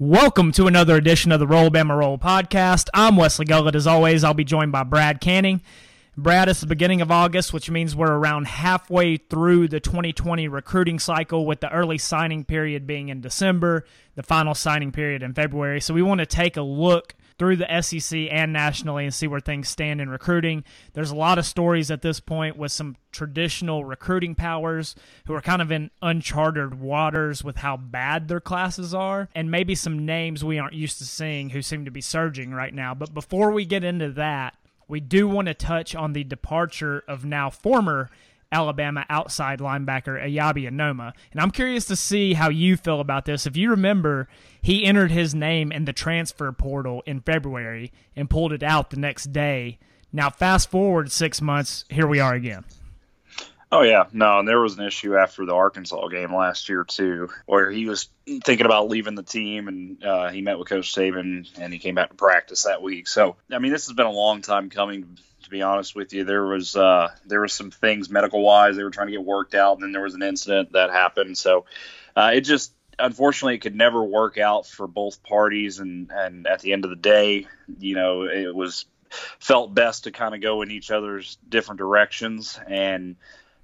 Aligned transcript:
Welcome 0.00 0.52
to 0.52 0.68
another 0.68 0.94
edition 0.94 1.32
of 1.32 1.40
the 1.40 1.46
Roll 1.48 1.70
Bama 1.70 1.98
Roll 1.98 2.18
podcast. 2.18 2.88
I'm 2.94 3.16
Wesley 3.16 3.46
Gullett. 3.46 3.74
As 3.74 3.88
always, 3.88 4.22
I'll 4.22 4.32
be 4.32 4.44
joined 4.44 4.70
by 4.70 4.84
Brad 4.84 5.20
Canning. 5.20 5.60
Brad, 6.16 6.48
it's 6.48 6.60
the 6.60 6.68
beginning 6.68 7.00
of 7.00 7.10
August, 7.10 7.52
which 7.52 7.68
means 7.68 7.96
we're 7.96 8.12
around 8.12 8.46
halfway 8.46 9.16
through 9.16 9.66
the 9.66 9.80
2020 9.80 10.46
recruiting 10.46 11.00
cycle, 11.00 11.44
with 11.44 11.58
the 11.58 11.72
early 11.72 11.98
signing 11.98 12.44
period 12.44 12.86
being 12.86 13.08
in 13.08 13.20
December, 13.20 13.84
the 14.14 14.22
final 14.22 14.54
signing 14.54 14.92
period 14.92 15.24
in 15.24 15.34
February. 15.34 15.80
So 15.80 15.94
we 15.94 16.02
want 16.02 16.20
to 16.20 16.26
take 16.26 16.56
a 16.56 16.62
look 16.62 17.16
through 17.38 17.56
the 17.56 17.82
SEC 17.82 18.28
and 18.30 18.52
nationally 18.52 19.04
and 19.04 19.14
see 19.14 19.26
where 19.26 19.40
things 19.40 19.68
stand 19.68 20.00
in 20.00 20.10
recruiting. 20.10 20.64
There's 20.92 21.10
a 21.10 21.16
lot 21.16 21.38
of 21.38 21.46
stories 21.46 21.90
at 21.90 22.02
this 22.02 22.20
point 22.20 22.56
with 22.56 22.72
some 22.72 22.96
traditional 23.12 23.84
recruiting 23.84 24.34
powers 24.34 24.94
who 25.26 25.34
are 25.34 25.40
kind 25.40 25.62
of 25.62 25.70
in 25.70 25.90
uncharted 26.02 26.80
waters 26.80 27.44
with 27.44 27.58
how 27.58 27.76
bad 27.76 28.28
their 28.28 28.40
classes 28.40 28.92
are, 28.92 29.28
and 29.34 29.50
maybe 29.50 29.74
some 29.74 30.04
names 30.04 30.44
we 30.44 30.58
aren't 30.58 30.74
used 30.74 30.98
to 30.98 31.04
seeing 31.04 31.50
who 31.50 31.62
seem 31.62 31.84
to 31.84 31.90
be 31.90 32.00
surging 32.00 32.50
right 32.50 32.74
now. 32.74 32.94
But 32.94 33.14
before 33.14 33.52
we 33.52 33.64
get 33.64 33.84
into 33.84 34.10
that, 34.12 34.54
we 34.88 35.00
do 35.00 35.28
want 35.28 35.46
to 35.46 35.54
touch 35.54 35.94
on 35.94 36.14
the 36.14 36.24
departure 36.24 37.04
of 37.06 37.24
now 37.24 37.50
former 37.50 38.10
Alabama 38.50 39.04
outside 39.10 39.58
linebacker 39.58 40.22
Eyabi 40.22 40.70
Anoma. 40.70 41.12
And 41.32 41.40
I'm 41.40 41.50
curious 41.50 41.84
to 41.86 41.96
see 41.96 42.34
how 42.34 42.48
you 42.48 42.76
feel 42.76 43.00
about 43.00 43.24
this. 43.24 43.46
If 43.46 43.56
you 43.56 43.70
remember, 43.70 44.28
he 44.62 44.84
entered 44.84 45.10
his 45.10 45.34
name 45.34 45.70
in 45.70 45.84
the 45.84 45.92
transfer 45.92 46.50
portal 46.52 47.02
in 47.06 47.20
February 47.20 47.92
and 48.16 48.30
pulled 48.30 48.52
it 48.52 48.62
out 48.62 48.90
the 48.90 48.96
next 48.98 49.32
day. 49.32 49.78
Now, 50.12 50.30
fast 50.30 50.70
forward 50.70 51.12
six 51.12 51.42
months, 51.42 51.84
here 51.90 52.06
we 52.06 52.20
are 52.20 52.34
again. 52.34 52.64
Oh 53.70 53.82
yeah, 53.82 54.04
no, 54.14 54.38
and 54.38 54.48
there 54.48 54.60
was 54.60 54.78
an 54.78 54.86
issue 54.86 55.14
after 55.14 55.44
the 55.44 55.52
Arkansas 55.52 56.08
game 56.08 56.34
last 56.34 56.70
year 56.70 56.84
too, 56.84 57.28
where 57.44 57.70
he 57.70 57.84
was 57.84 58.08
thinking 58.26 58.64
about 58.64 58.88
leaving 58.88 59.14
the 59.14 59.22
team, 59.22 59.68
and 59.68 60.02
uh, 60.02 60.30
he 60.30 60.40
met 60.40 60.58
with 60.58 60.70
Coach 60.70 60.94
Saban, 60.94 61.46
and 61.58 61.70
he 61.70 61.78
came 61.78 61.94
back 61.94 62.08
to 62.08 62.14
practice 62.14 62.62
that 62.62 62.80
week. 62.80 63.06
So, 63.08 63.36
I 63.52 63.58
mean, 63.58 63.70
this 63.70 63.86
has 63.86 63.94
been 63.94 64.06
a 64.06 64.10
long 64.10 64.40
time 64.40 64.70
coming 64.70 65.18
to 65.48 65.50
be 65.50 65.62
honest 65.62 65.96
with 65.96 66.12
you. 66.12 66.24
There 66.24 66.44
was 66.44 66.76
uh, 66.76 67.08
there 67.24 67.40
was 67.40 67.54
some 67.54 67.70
things 67.70 68.10
medical 68.10 68.42
wise 68.42 68.76
they 68.76 68.84
were 68.84 68.90
trying 68.90 69.06
to 69.06 69.12
get 69.12 69.24
worked 69.24 69.54
out, 69.54 69.74
and 69.74 69.82
then 69.82 69.92
there 69.92 70.02
was 70.02 70.14
an 70.14 70.22
incident 70.22 70.72
that 70.72 70.90
happened. 70.90 71.38
So 71.38 71.64
uh, 72.14 72.32
it 72.34 72.42
just 72.42 72.74
unfortunately 72.98 73.54
it 73.54 73.62
could 73.62 73.74
never 73.74 74.04
work 74.04 74.36
out 74.36 74.66
for 74.66 74.86
both 74.86 75.22
parties, 75.22 75.78
and 75.78 76.10
and 76.12 76.46
at 76.46 76.60
the 76.60 76.72
end 76.72 76.84
of 76.84 76.90
the 76.90 76.96
day, 76.96 77.46
you 77.78 77.94
know, 77.94 78.24
it 78.24 78.54
was 78.54 78.84
felt 79.38 79.74
best 79.74 80.04
to 80.04 80.10
kind 80.10 80.34
of 80.34 80.42
go 80.42 80.60
in 80.60 80.70
each 80.70 80.90
other's 80.90 81.38
different 81.48 81.78
directions 81.78 82.60
and 82.68 83.16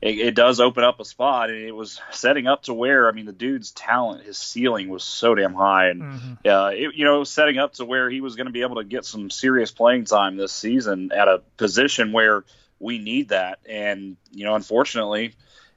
it, 0.04 0.18
it, 0.18 0.34
does 0.34 0.60
open 0.60 0.84
up 0.84 1.00
a 1.00 1.04
spot, 1.04 1.48
and 1.48 1.58
it 1.58 1.74
was 1.74 1.98
setting 2.10 2.46
up 2.46 2.64
to 2.64 2.74
where 2.74 3.08
I 3.08 3.12
mean 3.12 3.24
the 3.24 3.32
dude's 3.32 3.70
talent, 3.70 4.24
his 4.24 4.36
ceiling 4.36 4.88
was 4.88 5.02
so 5.02 5.34
damn 5.34 5.54
high, 5.54 5.88
and 5.88 6.02
mm-hmm. 6.02 6.48
uh, 6.48 6.68
it, 6.68 6.94
you 6.94 7.06
know 7.06 7.16
it 7.16 7.20
was 7.20 7.30
setting 7.30 7.58
up 7.58 7.72
to 7.74 7.86
where 7.86 8.10
he 8.10 8.20
was 8.20 8.36
going 8.36 8.46
to 8.46 8.52
be 8.52 8.60
able 8.60 8.76
to 8.76 8.84
get 8.84 9.06
some 9.06 9.30
serious 9.30 9.70
playing 9.70 10.04
time 10.04 10.36
this 10.36 10.52
season 10.52 11.10
at 11.10 11.26
a 11.26 11.40
position 11.56 12.12
where 12.12 12.44
we 12.78 12.98
need 12.98 13.30
that, 13.30 13.60
and 13.66 14.18
you 14.30 14.44
know 14.44 14.54
unfortunately 14.54 15.34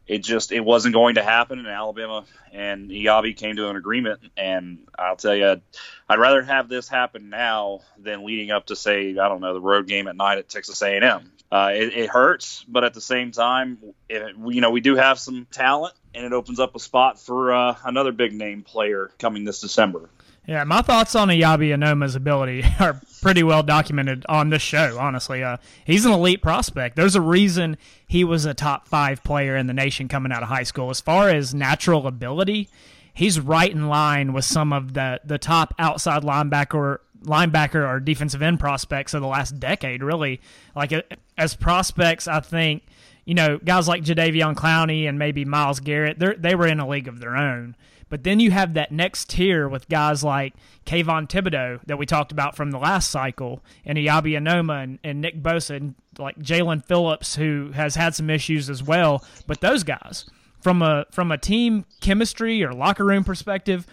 it 0.08 0.24
just 0.24 0.52
it 0.52 0.62
wasn't 0.62 0.94
going 0.94 1.16
to 1.16 1.24
happen 1.24 1.60
in 1.60 1.66
Alabama 1.66 2.26
and 2.52 2.90
Eyabi 2.90 3.36
came 3.36 3.58
to 3.58 3.70
an 3.70 3.76
agreement. 3.76 4.22
And 4.38 4.88
I'll 4.98 5.18
tell 5.18 5.36
you 5.36 5.62
I'd 6.10 6.20
rather 6.20 6.42
have 6.42 6.70
this 6.70 6.88
happen 6.88 7.30
now 7.30 7.82
than 7.98 8.26
leading 8.26 8.52
up 8.52 8.68
to 8.68 8.76
say 8.76 9.12
I 9.12 9.28
don't 9.28 9.42
know 9.42 9.54
the 9.54 9.62
road 9.62 9.88
game 9.88 10.08
at 10.08 10.16
night 10.16 10.38
at 10.38 10.48
Texas 10.48 10.82
A&M 10.82 11.32
uh, 11.52 11.72
it, 11.74 11.94
it, 11.94 12.10
hurts, 12.10 12.66
but 12.68 12.84
at 12.84 12.94
the 12.94 13.02
same 13.02 13.32
time, 13.32 13.78
it, 14.10 14.36
you 14.48 14.62
know, 14.62 14.72
we 14.72 14.82
do 14.82 14.96
have 14.96 15.18
some 15.18 15.48
talent, 15.52 15.94
and 16.14 16.26
it 16.26 16.34
opens 16.34 16.60
up 16.60 16.76
a 16.76 16.80
spot 16.80 17.20
for 17.20 17.54
uh, 17.54 17.76
another 17.86 18.12
big 18.12 18.34
name 18.34 18.64
player 18.64 19.12
coming 19.18 19.46
this 19.46 19.62
December. 19.62 20.10
Yeah, 20.48 20.64
my 20.64 20.82
thoughts 20.82 21.14
on 21.14 21.28
Eyabi 21.28 21.74
Anoma's 21.74 22.16
ability 22.16 22.64
are 22.80 23.02
pretty 23.22 23.44
well 23.44 23.64
documented 23.64 24.26
on 24.30 24.50
this 24.50 24.62
show. 24.62 24.98
Honestly, 24.98 25.44
uh, 25.44 25.58
he's 25.84 26.06
an 26.06 26.14
elite 26.14 26.42
prospect. 26.42 26.96
There's 26.96 27.16
a 27.16 27.22
reason 27.22 27.78
he 28.08 28.24
was 28.24 28.46
a 28.46 28.54
top 28.54 28.88
five 28.88 29.24
player 29.24 29.58
in 29.58 29.68
the 29.68 29.74
nation 29.74 30.08
coming 30.08 30.32
out 30.32 30.44
of 30.44 30.50
high 30.50 30.64
school. 30.64 30.90
As 30.90 31.02
far 31.02 31.30
as 31.30 31.54
natural 31.54 32.08
ability, 32.08 32.70
he's 33.14 33.42
right 33.42 33.72
in 33.72 33.90
line 33.90 34.32
with 34.32 34.46
some 34.46 34.72
of 34.72 34.94
the 34.94 35.20
the 35.26 35.38
top 35.38 35.74
outside 35.80 36.24
linebacker 36.24 37.00
linebacker 37.24 37.88
or 37.88 38.00
defensive 38.00 38.42
end 38.42 38.60
prospects 38.60 39.14
of 39.14 39.22
the 39.22 39.28
last 39.28 39.60
decade, 39.60 40.04
really. 40.04 40.42
Like 40.76 40.94
as 41.38 41.56
prospects, 41.56 42.28
I 42.28 42.40
think 42.40 42.84
you 43.26 43.34
know 43.34 43.58
guys 43.58 43.88
like 43.88 44.04
Jadeveon 44.04 44.56
Clowney 44.56 45.08
and 45.08 45.20
maybe 45.20 45.46
Myles 45.46 45.80
Garrett, 45.80 46.20
they 46.20 46.34
they 46.38 46.56
were 46.56 46.68
in 46.68 46.80
a 46.80 46.88
league 46.88 47.08
of 47.08 47.20
their 47.20 47.36
own. 47.36 47.76
But 48.10 48.24
then 48.24 48.40
you 48.40 48.52
have 48.52 48.74
that 48.76 48.92
next 48.92 49.30
tier 49.30 49.68
with 49.68 49.90
guys 49.90 50.24
like 50.24 50.54
Kayvon 50.86 51.28
Thibodeaux 51.28 51.82
that 51.88 51.98
we 51.98 52.06
talked 52.06 52.32
about 52.32 52.56
from 52.56 52.72
the 52.72 52.78
last 52.78 53.12
cycle, 53.12 53.62
and 53.86 53.98
Eyabi 53.98 54.40
Anoma 54.40 54.84
and, 54.84 55.00
and 55.04 55.22
Nick 55.22 55.42
Bosa, 55.42 55.76
and 55.76 55.96
like 56.18 56.38
Jaelan 56.40 56.86
Phillips, 56.86 57.36
who 57.36 57.72
has 57.74 57.96
had 57.96 58.16
some 58.16 58.30
issues 58.30 58.70
as 58.70 58.82
well. 58.82 59.26
But 59.46 59.60
those 59.60 59.84
guys, 59.84 60.26
from 60.62 60.82
a 60.82 61.06
from 61.12 61.32
a 61.32 61.38
team 61.38 61.86
chemistry 62.00 62.64
or 62.64 62.72
locker 62.72 63.04
room 63.04 63.24
perspective, 63.24 63.86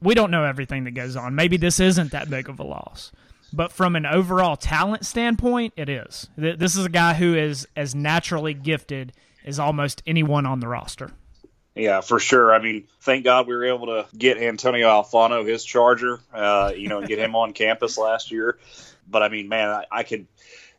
we 0.00 0.14
don't 0.14 0.30
know 0.30 0.44
everything 0.44 0.84
that 0.84 0.92
goes 0.92 1.16
on. 1.16 1.34
Maybe 1.34 1.56
this 1.56 1.80
isn't 1.80 2.12
that 2.12 2.30
big 2.30 2.48
of 2.48 2.58
a 2.58 2.64
loss. 2.64 3.12
But 3.52 3.72
from 3.72 3.96
an 3.96 4.06
overall 4.06 4.56
talent 4.56 5.06
standpoint, 5.06 5.72
it 5.76 5.88
is. 5.88 6.28
This 6.36 6.76
is 6.76 6.84
a 6.84 6.90
guy 6.90 7.14
who 7.14 7.34
is 7.34 7.66
as 7.76 7.94
naturally 7.94 8.54
gifted 8.54 9.12
as 9.44 9.58
almost 9.58 10.02
anyone 10.06 10.46
on 10.46 10.60
the 10.60 10.68
roster. 10.68 11.12
Yeah, 11.74 12.00
for 12.00 12.18
sure. 12.18 12.54
I 12.54 12.60
mean, 12.60 12.88
thank 13.02 13.24
God 13.24 13.46
we 13.46 13.54
were 13.54 13.66
able 13.66 13.86
to 13.86 14.06
get 14.16 14.38
Antonio 14.38 14.88
Alfano 14.88 15.46
his 15.46 15.64
charger, 15.64 16.20
uh, 16.32 16.72
you 16.74 16.88
know, 16.88 16.98
and 16.98 17.08
get 17.08 17.18
him 17.18 17.36
on 17.36 17.52
campus 17.52 17.98
last 17.98 18.30
year. 18.30 18.58
But 19.06 19.22
I 19.22 19.28
mean, 19.28 19.48
man, 19.48 19.68
I, 19.68 19.84
I 19.90 20.02
could. 20.02 20.26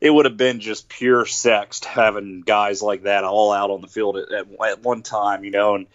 It 0.02 0.12
would 0.12 0.26
have 0.26 0.38
been 0.38 0.60
just 0.60 0.90
pure 0.90 1.26
sex 1.26 1.84
having 1.84 2.42
guys 2.42 2.84
like 2.84 3.04
that 3.04 3.24
all 3.24 3.52
out 3.52 3.72
on 3.72 3.82
the 3.82 3.88
field 3.88 4.18
at, 4.18 4.32
at, 4.32 4.48
at 4.68 4.84
one 4.84 5.02
time, 5.02 5.44
you 5.44 5.52
know. 5.52 5.76
And 5.76 5.88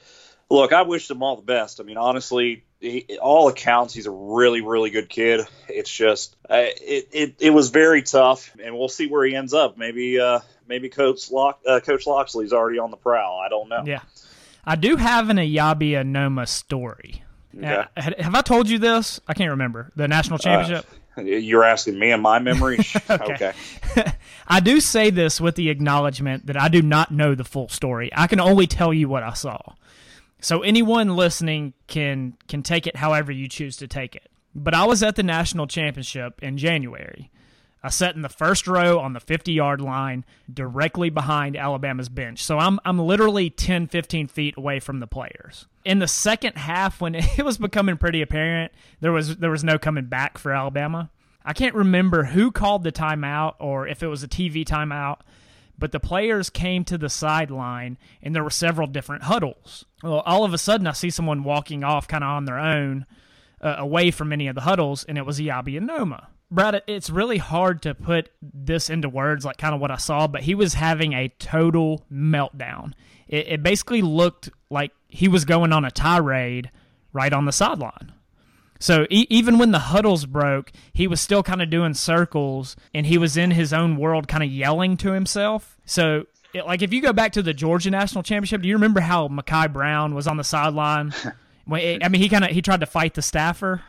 look, 0.52 0.72
I 0.72 0.82
wish 0.82 1.08
them 1.08 1.22
all 1.22 1.36
the 1.36 1.42
best. 1.42 1.80
I 1.80 1.84
mean, 1.84 1.96
honestly, 1.96 2.64
he, 2.80 3.18
all 3.20 3.48
accounts, 3.48 3.94
he's 3.94 4.06
a 4.06 4.10
really, 4.10 4.60
really 4.60 4.90
good 4.90 5.08
kid. 5.08 5.46
It's 5.68 5.90
just, 5.90 6.36
uh, 6.48 6.56
it, 6.58 7.08
it, 7.12 7.34
it 7.40 7.50
was 7.50 7.70
very 7.70 8.02
tough, 8.02 8.54
and 8.62 8.76
we'll 8.76 8.88
see 8.88 9.06
where 9.06 9.24
he 9.24 9.34
ends 9.34 9.54
up. 9.54 9.78
Maybe, 9.78 10.20
uh, 10.20 10.40
maybe 10.68 10.88
Coach 10.88 11.30
Lock, 11.30 11.60
uh, 11.66 11.80
Coach 11.80 12.06
Locksley's 12.06 12.52
already 12.52 12.78
on 12.78 12.90
the 12.90 12.96
prowl. 12.96 13.40
I 13.44 13.48
don't 13.48 13.68
know. 13.68 13.82
Yeah, 13.86 14.00
I 14.64 14.76
do 14.76 14.96
have 14.96 15.30
an 15.30 15.38
Eyabi 15.38 16.04
Noma 16.04 16.46
story. 16.46 17.24
Okay. 17.56 17.84
Uh, 17.96 18.10
have 18.18 18.34
I 18.34 18.42
told 18.42 18.68
you 18.68 18.78
this? 18.78 19.20
I 19.26 19.34
can't 19.34 19.50
remember 19.50 19.90
the 19.96 20.08
national 20.08 20.36
uh, 20.36 20.38
championship. 20.38 20.86
You're 21.16 21.64
asking 21.64 21.98
me 21.98 22.10
and 22.10 22.22
my 22.22 22.38
memory. 22.38 22.78
okay. 23.10 23.52
okay. 23.94 24.12
I 24.48 24.60
do 24.60 24.80
say 24.80 25.10
this 25.10 25.40
with 25.40 25.56
the 25.56 25.68
acknowledgement 25.68 26.46
that 26.46 26.56
I 26.56 26.68
do 26.68 26.80
not 26.80 27.10
know 27.10 27.34
the 27.34 27.44
full 27.44 27.68
story. 27.68 28.10
I 28.14 28.26
can 28.26 28.40
only 28.40 28.66
tell 28.66 28.94
you 28.94 29.08
what 29.08 29.22
I 29.22 29.34
saw. 29.34 29.58
So 30.42 30.62
anyone 30.62 31.16
listening 31.16 31.72
can 31.86 32.34
can 32.48 32.62
take 32.62 32.86
it 32.86 32.96
however 32.96 33.32
you 33.32 33.48
choose 33.48 33.76
to 33.78 33.86
take 33.86 34.14
it. 34.16 34.28
But 34.54 34.74
I 34.74 34.84
was 34.84 35.02
at 35.02 35.16
the 35.16 35.22
national 35.22 35.66
championship 35.68 36.42
in 36.42 36.58
January. 36.58 37.30
I 37.84 37.88
sat 37.88 38.14
in 38.14 38.22
the 38.22 38.28
first 38.28 38.68
row 38.68 39.00
on 39.00 39.12
the 39.12 39.20
50 39.20 39.52
yard 39.52 39.80
line 39.80 40.24
directly 40.52 41.10
behind 41.10 41.56
Alabama's 41.56 42.08
bench. 42.08 42.42
So 42.44 42.58
I'm, 42.58 42.78
I'm 42.84 42.98
literally 42.98 43.50
10, 43.50 43.88
15 43.88 44.28
feet 44.28 44.56
away 44.56 44.78
from 44.78 45.00
the 45.00 45.06
players. 45.06 45.66
In 45.84 45.98
the 45.98 46.06
second 46.06 46.56
half, 46.56 47.00
when 47.00 47.14
it 47.38 47.44
was 47.44 47.58
becoming 47.58 47.96
pretty 47.96 48.22
apparent 48.22 48.72
there 49.00 49.12
was, 49.12 49.36
there 49.38 49.50
was 49.50 49.64
no 49.64 49.78
coming 49.78 50.06
back 50.06 50.38
for 50.38 50.52
Alabama, 50.52 51.10
I 51.44 51.54
can't 51.54 51.74
remember 51.74 52.24
who 52.24 52.52
called 52.52 52.84
the 52.84 52.92
timeout 52.92 53.54
or 53.58 53.88
if 53.88 54.02
it 54.02 54.06
was 54.06 54.22
a 54.22 54.28
TV 54.28 54.64
timeout, 54.64 55.18
but 55.82 55.90
the 55.90 55.98
players 55.98 56.48
came 56.48 56.84
to 56.84 56.96
the 56.96 57.08
sideline 57.08 57.98
and 58.22 58.36
there 58.36 58.44
were 58.44 58.50
several 58.50 58.86
different 58.86 59.24
huddles. 59.24 59.84
Well, 60.00 60.20
all 60.20 60.44
of 60.44 60.54
a 60.54 60.58
sudden, 60.58 60.86
I 60.86 60.92
see 60.92 61.10
someone 61.10 61.42
walking 61.42 61.82
off 61.82 62.06
kind 62.06 62.22
of 62.22 62.30
on 62.30 62.44
their 62.44 62.60
own 62.60 63.04
uh, 63.60 63.74
away 63.78 64.12
from 64.12 64.32
any 64.32 64.46
of 64.46 64.54
the 64.54 64.60
huddles, 64.60 65.02
and 65.02 65.18
it 65.18 65.26
was 65.26 65.40
Eyabi 65.40 65.80
Anoma. 65.80 66.26
Brad, 66.52 66.82
it's 66.86 67.10
really 67.10 67.38
hard 67.38 67.82
to 67.82 67.96
put 67.96 68.30
this 68.40 68.90
into 68.90 69.08
words, 69.08 69.44
like 69.44 69.56
kind 69.56 69.74
of 69.74 69.80
what 69.80 69.90
I 69.90 69.96
saw, 69.96 70.28
but 70.28 70.42
he 70.42 70.54
was 70.54 70.74
having 70.74 71.14
a 71.14 71.30
total 71.40 72.06
meltdown. 72.12 72.92
It, 73.26 73.48
it 73.48 73.62
basically 73.64 74.02
looked 74.02 74.50
like 74.70 74.92
he 75.08 75.26
was 75.26 75.44
going 75.44 75.72
on 75.72 75.84
a 75.84 75.90
tirade 75.90 76.70
right 77.12 77.32
on 77.32 77.44
the 77.44 77.50
sideline. 77.50 78.12
So 78.78 79.06
e- 79.10 79.26
even 79.30 79.58
when 79.58 79.72
the 79.72 79.78
huddles 79.78 80.26
broke, 80.26 80.70
he 80.92 81.08
was 81.08 81.20
still 81.20 81.42
kind 81.42 81.60
of 81.60 81.70
doing 81.70 81.94
circles 81.94 82.76
and 82.94 83.06
he 83.06 83.18
was 83.18 83.36
in 83.36 83.50
his 83.50 83.72
own 83.72 83.96
world, 83.96 84.28
kind 84.28 84.44
of 84.44 84.50
yelling 84.50 84.96
to 84.98 85.10
himself. 85.10 85.71
So, 85.84 86.26
it, 86.54 86.66
like, 86.66 86.82
if 86.82 86.92
you 86.92 87.00
go 87.00 87.12
back 87.12 87.32
to 87.32 87.42
the 87.42 87.54
Georgia 87.54 87.90
National 87.90 88.22
Championship, 88.22 88.62
do 88.62 88.68
you 88.68 88.74
remember 88.74 89.00
how 89.00 89.28
Mekhi 89.28 89.72
Brown 89.72 90.14
was 90.14 90.26
on 90.26 90.36
the 90.36 90.44
sideline? 90.44 91.14
I 91.70 92.08
mean, 92.08 92.20
he 92.20 92.28
kind 92.28 92.44
of 92.44 92.50
he 92.50 92.62
tried 92.62 92.80
to 92.80 92.86
fight 92.86 93.14
the 93.14 93.22
staffer. 93.22 93.82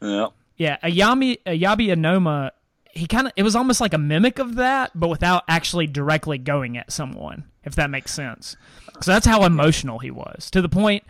Yeah. 0.00 0.28
Yeah. 0.56 0.78
Ayami 0.82 1.38
Eyabi 1.46 1.88
Anoma, 1.88 2.50
he 2.92 3.06
kind 3.06 3.26
of 3.26 3.32
it 3.36 3.42
was 3.42 3.54
almost 3.54 3.80
like 3.80 3.94
a 3.94 3.98
mimic 3.98 4.38
of 4.38 4.56
that, 4.56 4.90
but 4.94 5.08
without 5.08 5.44
actually 5.48 5.86
directly 5.86 6.38
going 6.38 6.76
at 6.76 6.92
someone. 6.92 7.44
If 7.62 7.74
that 7.76 7.90
makes 7.90 8.12
sense. 8.12 8.56
So 9.00 9.12
that's 9.12 9.26
how 9.26 9.44
emotional 9.44 9.98
he 9.98 10.10
was 10.10 10.50
to 10.50 10.62
the 10.62 10.68
point 10.68 11.04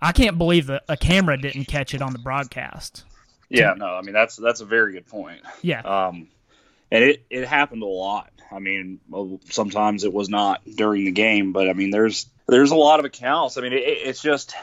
I 0.00 0.12
can't 0.12 0.36
believe 0.36 0.66
that 0.66 0.84
a 0.86 0.98
camera 0.98 1.40
didn't 1.40 1.64
catch 1.64 1.94
it 1.94 2.02
on 2.02 2.12
the 2.12 2.18
broadcast. 2.18 3.04
Yeah, 3.48 3.74
no, 3.74 3.86
I 3.86 4.02
mean 4.02 4.12
that's 4.12 4.36
that's 4.36 4.60
a 4.60 4.64
very 4.64 4.92
good 4.92 5.06
point. 5.06 5.40
Yeah. 5.62 5.80
Um, 5.80 6.28
and 6.94 7.02
it 7.02 7.26
it 7.28 7.46
happened 7.46 7.82
a 7.82 7.86
lot. 7.86 8.30
I 8.52 8.60
mean, 8.60 9.00
uh, 9.12 9.24
sometimes 9.50 10.04
it 10.04 10.12
was 10.12 10.28
not 10.28 10.62
during 10.64 11.04
the 11.04 11.10
game, 11.10 11.52
but 11.52 11.68
I 11.68 11.72
mean, 11.72 11.90
there's 11.90 12.26
there's 12.46 12.70
a 12.70 12.76
lot 12.76 13.00
of 13.00 13.04
accounts. 13.04 13.58
I 13.58 13.62
mean, 13.62 13.72
it, 13.72 13.82
it's 13.82 14.22
just 14.22 14.54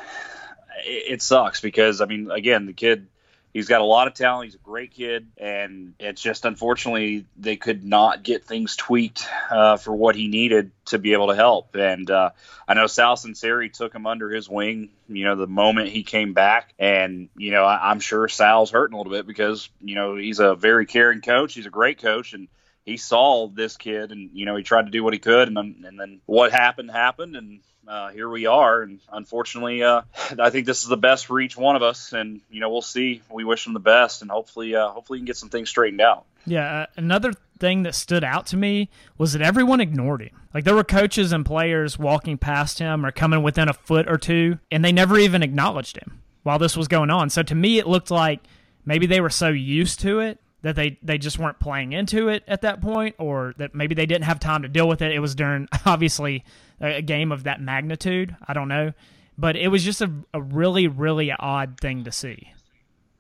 it, 0.86 1.14
it 1.14 1.22
sucks 1.22 1.60
because 1.60 2.00
I 2.00 2.06
mean, 2.06 2.32
again, 2.32 2.68
the 2.68 2.74
kid 2.74 3.08
he's 3.54 3.68
got 3.68 3.82
a 3.82 3.86
lot 3.86 4.08
of 4.08 4.14
talent. 4.14 4.46
He's 4.46 4.56
a 4.56 4.64
great 4.64 4.92
kid, 4.92 5.28
and 5.38 5.94
it's 6.00 6.22
just 6.22 6.46
unfortunately 6.46 7.26
they 7.38 7.56
could 7.56 7.84
not 7.84 8.24
get 8.24 8.46
things 8.46 8.76
tweaked 8.76 9.28
uh, 9.50 9.78
for 9.78 9.94
what 9.94 10.16
he 10.16 10.28
needed 10.28 10.72
to 10.86 11.00
be 11.00 11.14
able 11.14 11.28
to 11.28 11.36
help. 11.36 11.76
And 11.76 12.10
uh, 12.10 12.32
I 12.68 12.74
know 12.74 12.88
Sal 12.88 13.16
Sunseri 13.16 13.72
took 13.72 13.94
him 13.94 14.08
under 14.08 14.30
his 14.30 14.50
wing. 14.50 14.90
You 15.08 15.26
know, 15.26 15.36
the 15.36 15.48
moment 15.48 15.90
he 15.90 16.04
came 16.04 16.34
back, 16.34 16.74
and 16.80 17.30
you 17.38 17.52
know, 17.52 17.66
I, 17.66 17.92
I'm 17.92 18.00
sure 18.00 18.28
Sal's 18.28 18.72
hurting 18.72 18.94
a 18.94 18.98
little 18.98 19.12
bit 19.12 19.28
because 19.28 19.70
you 19.82 19.96
know 19.96 20.16
he's 20.16 20.40
a 20.40 20.56
very 20.56 20.86
caring 20.86 21.22
coach. 21.22 21.54
He's 21.54 21.66
a 21.66 21.72
great 21.72 22.02
coach, 22.02 22.34
and 22.34 22.48
he 22.86 22.98
saw 22.98 23.48
this 23.48 23.78
kid, 23.78 24.12
and 24.12 24.32
you 24.34 24.46
know, 24.46 24.56
he 24.56 24.64
tried 24.64 24.86
to 24.86 24.92
do 24.92 25.04
what 25.04 25.14
he 25.14 25.20
could, 25.20 25.48
and 25.48 25.58
then, 25.58 25.84
and 25.86 26.00
then 26.00 26.22
what 26.26 26.52
happened 26.52 26.92
happened, 26.92 27.36
and 27.36 27.60
uh, 27.88 28.10
here 28.10 28.30
we 28.30 28.46
are. 28.46 28.82
And 28.82 29.00
unfortunately, 29.12 29.84
uh, 29.84 30.02
I 30.40 30.50
think 30.50 30.66
this 30.66 30.82
is 30.82 30.88
the 30.88 30.98
best 30.98 31.26
for 31.26 31.40
each 31.40 31.56
one 31.56 31.76
of 31.76 31.84
us. 31.84 32.14
And 32.14 32.42
you 32.50 32.60
know, 32.60 32.70
we'll 32.70 32.82
see. 32.82 33.22
We 33.30 33.44
wish 33.44 33.68
him 33.68 33.74
the 33.74 33.80
best, 33.80 34.22
and 34.22 34.32
hopefully, 34.32 34.76
uh, 34.76 34.90
hopefully, 34.90 35.20
you 35.20 35.22
can 35.22 35.28
get 35.28 35.38
some 35.38 35.50
things 35.50 35.70
straightened 35.70 36.02
out. 36.02 36.26
Yeah. 36.46 36.82
Uh, 36.82 36.86
another 36.98 37.34
thing 37.60 37.84
that 37.84 37.94
stood 37.94 38.24
out 38.24 38.48
to 38.48 38.58
me 38.58 38.90
was 39.18 39.34
that 39.34 39.44
everyone 39.44 39.80
ignored 39.80 40.22
him. 40.24 40.32
Like 40.54 40.64
there 40.64 40.76
were 40.76 40.84
coaches 40.84 41.32
and 41.32 41.46
players 41.46 42.00
walking 42.00 42.38
past 42.38 42.80
him 42.80 43.06
or 43.06 43.12
coming 43.12 43.44
within 43.44 43.70
a 43.70 43.74
foot 43.74 44.10
or 44.10 44.18
two, 44.18 44.58
and 44.72 44.84
they 44.84 44.92
never 44.92 45.18
even 45.20 45.44
acknowledged 45.44 45.98
him 45.98 46.22
while 46.44 46.58
this 46.58 46.76
was 46.76 46.88
going 46.88 47.12
on. 47.12 47.30
So 47.30 47.44
to 47.44 47.54
me, 47.54 47.78
it 47.78 47.88
looked 47.88 48.10
like 48.10 48.42
maybe 48.84 49.06
they 49.06 49.22
were 49.22 49.30
so 49.30 49.50
used 49.50 50.00
to 50.00 50.20
it 50.20 50.40
that 50.62 50.76
they 50.76 50.98
they 51.02 51.18
just 51.18 51.40
weren't 51.40 51.60
playing 51.60 51.94
into 51.94 52.28
it 52.28 52.44
at 52.48 52.62
that 52.62 52.82
point 52.82 53.16
or 53.18 53.54
that 53.58 53.74
maybe 53.74 53.96
they 53.96 54.06
didn't 54.06 54.26
have 54.26 54.40
time 54.40 54.62
to 54.62 54.68
deal 54.68 54.88
with 54.88 55.02
it 55.02 55.12
it 55.12 55.20
was 55.20 55.36
during 55.36 55.68
obviously 55.86 56.44
a 56.80 57.02
game 57.02 57.32
of 57.32 57.44
that 57.44 57.62
magnitude. 57.62 58.36
I 58.48 58.54
don't 58.54 58.68
know, 58.68 58.94
but 59.38 59.56
it 59.56 59.70
was 59.70 59.84
just 59.84 60.02
a, 60.02 60.12
a 60.34 60.42
really 60.42 60.88
really 60.88 61.32
odd 61.32 61.80
thing 61.80 62.04
to 62.04 62.12
see. 62.12 62.54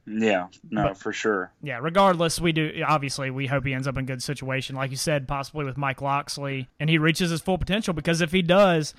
Yeah, 0.07 0.47
no, 0.69 0.89
but, 0.89 0.97
for 0.97 1.13
sure. 1.13 1.51
Yeah, 1.61 1.79
regardless, 1.81 2.39
we 2.39 2.51
do 2.51 2.83
obviously 2.85 3.29
we 3.29 3.47
hope 3.47 3.65
he 3.65 3.73
ends 3.73 3.87
up 3.87 3.97
in 3.97 4.03
a 4.03 4.07
good 4.07 4.23
situation, 4.23 4.75
like 4.75 4.91
you 4.91 4.97
said, 4.97 5.27
possibly 5.27 5.63
with 5.63 5.77
Mike 5.77 6.01
Locksley, 6.01 6.69
and 6.79 6.89
he 6.89 6.97
reaches 6.97 7.29
his 7.29 7.41
full 7.41 7.57
potential. 7.57 7.93
Because 7.93 8.19
if 8.19 8.31
he 8.31 8.41
does, 8.41 8.95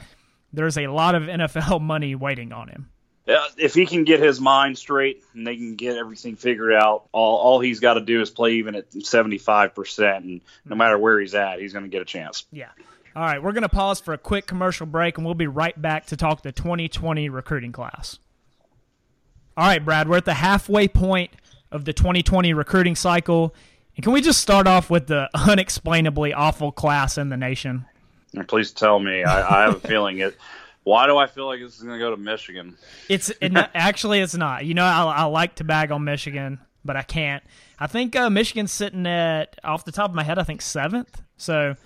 there's 0.52 0.78
a 0.78 0.86
lot 0.86 1.14
of 1.14 1.24
NFL 1.24 1.80
money 1.82 2.14
waiting 2.14 2.52
on 2.52 2.68
him. 2.68 2.90
Yeah, 3.26 3.46
if 3.56 3.74
he 3.74 3.86
can 3.86 4.02
get 4.04 4.20
his 4.20 4.40
mind 4.40 4.76
straight 4.76 5.22
and 5.32 5.46
they 5.46 5.56
can 5.56 5.76
get 5.76 5.96
everything 5.96 6.34
figured 6.34 6.72
out, 6.72 7.08
all, 7.12 7.36
all 7.36 7.60
he's 7.60 7.78
got 7.78 7.94
to 7.94 8.00
do 8.00 8.20
is 8.20 8.30
play 8.30 8.54
even 8.54 8.74
at 8.74 8.90
75%. 8.90 10.16
And 10.16 10.40
no 10.64 10.74
hmm. 10.74 10.78
matter 10.78 10.98
where 10.98 11.20
he's 11.20 11.34
at, 11.34 11.60
he's 11.60 11.72
going 11.72 11.84
to 11.84 11.88
get 11.88 12.02
a 12.02 12.06
chance. 12.06 12.44
Yeah. 12.50 12.70
All 13.14 13.22
right, 13.22 13.42
we're 13.42 13.52
going 13.52 13.62
to 13.62 13.68
pause 13.68 14.00
for 14.00 14.14
a 14.14 14.18
quick 14.18 14.46
commercial 14.46 14.86
break, 14.86 15.18
and 15.18 15.26
we'll 15.26 15.34
be 15.34 15.46
right 15.46 15.80
back 15.80 16.06
to 16.06 16.16
talk 16.16 16.42
the 16.42 16.50
2020 16.50 17.28
recruiting 17.28 17.70
class. 17.70 18.18
All 19.54 19.66
right, 19.66 19.84
Brad, 19.84 20.08
we're 20.08 20.16
at 20.16 20.24
the 20.24 20.32
halfway 20.32 20.88
point 20.88 21.30
of 21.70 21.84
the 21.84 21.92
2020 21.92 22.54
recruiting 22.54 22.96
cycle. 22.96 23.54
And 23.96 24.02
can 24.02 24.14
we 24.14 24.22
just 24.22 24.40
start 24.40 24.66
off 24.66 24.88
with 24.88 25.08
the 25.08 25.28
unexplainably 25.34 26.32
awful 26.32 26.72
class 26.72 27.18
in 27.18 27.28
the 27.28 27.36
nation? 27.36 27.84
Please 28.46 28.70
tell 28.70 28.98
me. 28.98 29.24
I, 29.24 29.60
I 29.60 29.64
have 29.64 29.76
a 29.76 29.88
feeling 29.88 30.20
it. 30.20 30.34
Why 30.84 31.06
do 31.06 31.16
I 31.16 31.26
feel 31.26 31.46
like 31.46 31.60
this 31.60 31.76
is 31.76 31.82
going 31.82 31.98
to 31.98 32.04
go 32.04 32.10
to 32.10 32.16
Michigan? 32.16 32.76
It's 33.08 33.30
it 33.40 33.52
actually 33.74 34.20
it's 34.20 34.34
not. 34.34 34.64
You 34.64 34.74
know, 34.74 34.84
I, 34.84 35.02
I 35.04 35.24
like 35.24 35.56
to 35.56 35.64
bag 35.64 35.92
on 35.92 36.04
Michigan, 36.04 36.58
but 36.84 36.96
I 36.96 37.02
can't. 37.02 37.42
I 37.78 37.86
think 37.86 38.16
uh, 38.16 38.30
Michigan's 38.30 38.72
sitting 38.72 39.06
at 39.06 39.58
off 39.64 39.84
the 39.84 39.92
top 39.92 40.10
of 40.10 40.16
my 40.16 40.24
head. 40.24 40.38
I 40.38 40.44
think 40.44 40.62
seventh. 40.62 41.22
So 41.36 41.76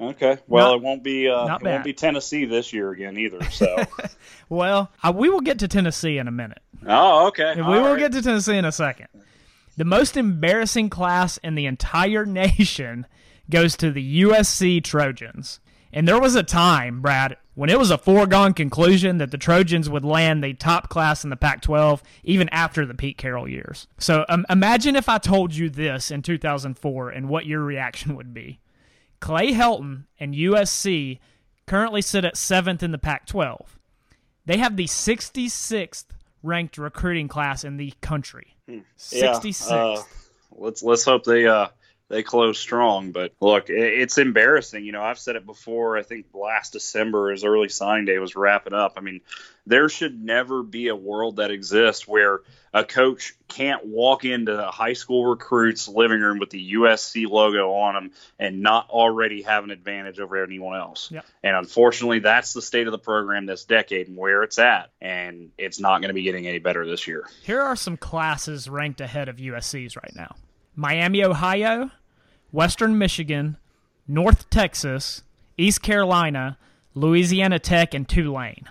Okay. 0.00 0.38
Well, 0.46 0.70
not, 0.70 0.76
it 0.76 0.82
won't 0.82 1.02
be 1.02 1.28
uh, 1.28 1.44
it 1.44 1.62
bad. 1.62 1.72
won't 1.72 1.84
be 1.84 1.92
Tennessee 1.92 2.44
this 2.44 2.72
year 2.72 2.90
again 2.90 3.16
either. 3.18 3.42
So. 3.50 3.84
well, 4.48 4.90
I, 5.02 5.10
we 5.10 5.28
will 5.28 5.40
get 5.40 5.58
to 5.60 5.68
Tennessee 5.68 6.18
in 6.18 6.28
a 6.28 6.32
minute. 6.32 6.60
Oh, 6.86 7.28
okay. 7.28 7.56
we 7.56 7.62
will 7.62 7.82
right. 7.82 7.98
get 7.98 8.12
to 8.12 8.22
Tennessee 8.22 8.56
in 8.56 8.64
a 8.64 8.72
second. 8.72 9.08
The 9.76 9.84
most 9.84 10.16
embarrassing 10.16 10.90
class 10.90 11.38
in 11.38 11.56
the 11.56 11.66
entire 11.66 12.24
nation 12.26 13.06
goes 13.50 13.76
to 13.78 13.90
the 13.90 14.22
USC 14.22 14.82
Trojans. 14.84 15.60
And 15.92 16.06
there 16.06 16.20
was 16.20 16.34
a 16.34 16.42
time, 16.42 17.00
Brad, 17.00 17.36
when 17.54 17.70
it 17.70 17.78
was 17.78 17.90
a 17.90 17.98
foregone 17.98 18.54
conclusion 18.54 19.18
that 19.18 19.30
the 19.30 19.38
Trojans 19.38 19.88
would 19.88 20.04
land 20.04 20.44
the 20.44 20.54
top 20.54 20.88
class 20.88 21.24
in 21.24 21.30
the 21.30 21.36
Pac 21.36 21.62
12 21.62 22.02
even 22.24 22.48
after 22.50 22.84
the 22.84 22.94
Pete 22.94 23.16
Carroll 23.16 23.48
years. 23.48 23.86
So 23.98 24.24
um, 24.28 24.44
imagine 24.50 24.96
if 24.96 25.08
I 25.08 25.18
told 25.18 25.54
you 25.54 25.70
this 25.70 26.10
in 26.10 26.22
2004 26.22 27.10
and 27.10 27.28
what 27.28 27.46
your 27.46 27.62
reaction 27.62 28.16
would 28.16 28.34
be. 28.34 28.60
Clay 29.20 29.52
Helton 29.52 30.04
and 30.20 30.34
USC 30.34 31.18
currently 31.66 32.02
sit 32.02 32.24
at 32.24 32.36
seventh 32.36 32.82
in 32.82 32.92
the 32.92 32.98
Pac 32.98 33.26
12. 33.26 33.78
They 34.46 34.58
have 34.58 34.76
the 34.76 34.84
66th 34.84 36.06
ranked 36.42 36.78
recruiting 36.78 37.28
class 37.28 37.64
in 37.64 37.76
the 37.76 37.92
country. 38.00 38.56
66th. 38.98 39.70
Yeah, 39.70 39.76
uh, 39.76 40.02
let's 40.52 40.82
let's 40.82 41.04
hope 41.04 41.24
they 41.24 41.46
uh, 41.46 41.68
they 42.08 42.22
close 42.22 42.58
strong. 42.58 43.12
But 43.12 43.32
look, 43.40 43.64
it's 43.68 44.18
embarrassing. 44.18 44.84
You 44.84 44.92
know, 44.92 45.02
I've 45.02 45.18
said 45.18 45.36
it 45.36 45.46
before. 45.46 45.96
I 45.96 46.02
think 46.02 46.26
last 46.32 46.72
December, 46.72 47.32
as 47.32 47.44
early 47.44 47.68
signing 47.68 48.06
day 48.06 48.18
was 48.18 48.34
wrapping 48.34 48.72
up. 48.72 48.94
I 48.96 49.00
mean, 49.00 49.20
there 49.66 49.88
should 49.88 50.18
never 50.18 50.62
be 50.62 50.88
a 50.88 50.96
world 50.96 51.36
that 51.36 51.50
exists 51.50 52.08
where 52.08 52.40
a 52.72 52.84
coach 52.84 53.34
can't 53.48 53.86
walk 53.86 54.24
into 54.24 54.66
a 54.66 54.70
high 54.70 54.94
school 54.94 55.26
recruit's 55.26 55.88
living 55.88 56.20
room 56.20 56.38
with 56.38 56.50
the 56.50 56.72
USC 56.74 57.28
logo 57.28 57.72
on 57.72 57.94
them 57.94 58.10
and 58.38 58.62
not 58.62 58.88
already 58.88 59.42
have 59.42 59.64
an 59.64 59.70
advantage 59.70 60.18
over 60.20 60.42
anyone 60.42 60.78
else. 60.78 61.10
Yep. 61.10 61.26
And 61.42 61.56
unfortunately, 61.56 62.20
that's 62.20 62.54
the 62.54 62.62
state 62.62 62.86
of 62.86 62.92
the 62.92 62.98
program 62.98 63.44
this 63.44 63.64
decade 63.64 64.08
and 64.08 64.16
where 64.16 64.42
it's 64.42 64.58
at. 64.58 64.90
And 65.00 65.50
it's 65.58 65.80
not 65.80 66.00
going 66.00 66.08
to 66.08 66.14
be 66.14 66.22
getting 66.22 66.46
any 66.46 66.58
better 66.58 66.86
this 66.86 67.06
year. 67.06 67.28
Here 67.42 67.60
are 67.60 67.76
some 67.76 67.98
classes 67.98 68.68
ranked 68.68 69.02
ahead 69.02 69.28
of 69.28 69.36
USC's 69.36 69.96
right 69.96 70.12
now 70.14 70.34
Miami, 70.78 71.24
Ohio, 71.24 71.90
Western 72.50 72.98
Michigan, 72.98 73.56
North 74.06 74.48
Texas, 74.50 75.22
East 75.56 75.82
Carolina, 75.82 76.58
Louisiana 76.94 77.58
Tech, 77.58 77.94
and 77.94 78.08
Tulane. 78.08 78.68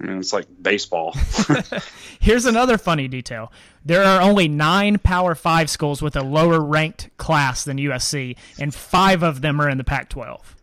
I 0.00 0.06
mean, 0.06 0.18
it's 0.18 0.32
like 0.32 0.46
baseball. 0.62 1.14
Here's 2.20 2.46
another 2.46 2.78
funny 2.78 3.08
detail. 3.08 3.52
There 3.84 4.02
are 4.04 4.20
only 4.20 4.48
nine 4.48 4.98
Power 4.98 5.34
Five 5.34 5.68
schools 5.68 6.00
with 6.00 6.16
a 6.16 6.22
lower 6.22 6.60
ranked 6.60 7.10
class 7.16 7.64
than 7.64 7.76
USC, 7.78 8.36
and 8.58 8.74
five 8.74 9.22
of 9.22 9.40
them 9.40 9.60
are 9.60 9.68
in 9.68 9.78
the 9.78 9.84
Pac 9.84 10.08
12. 10.08 10.56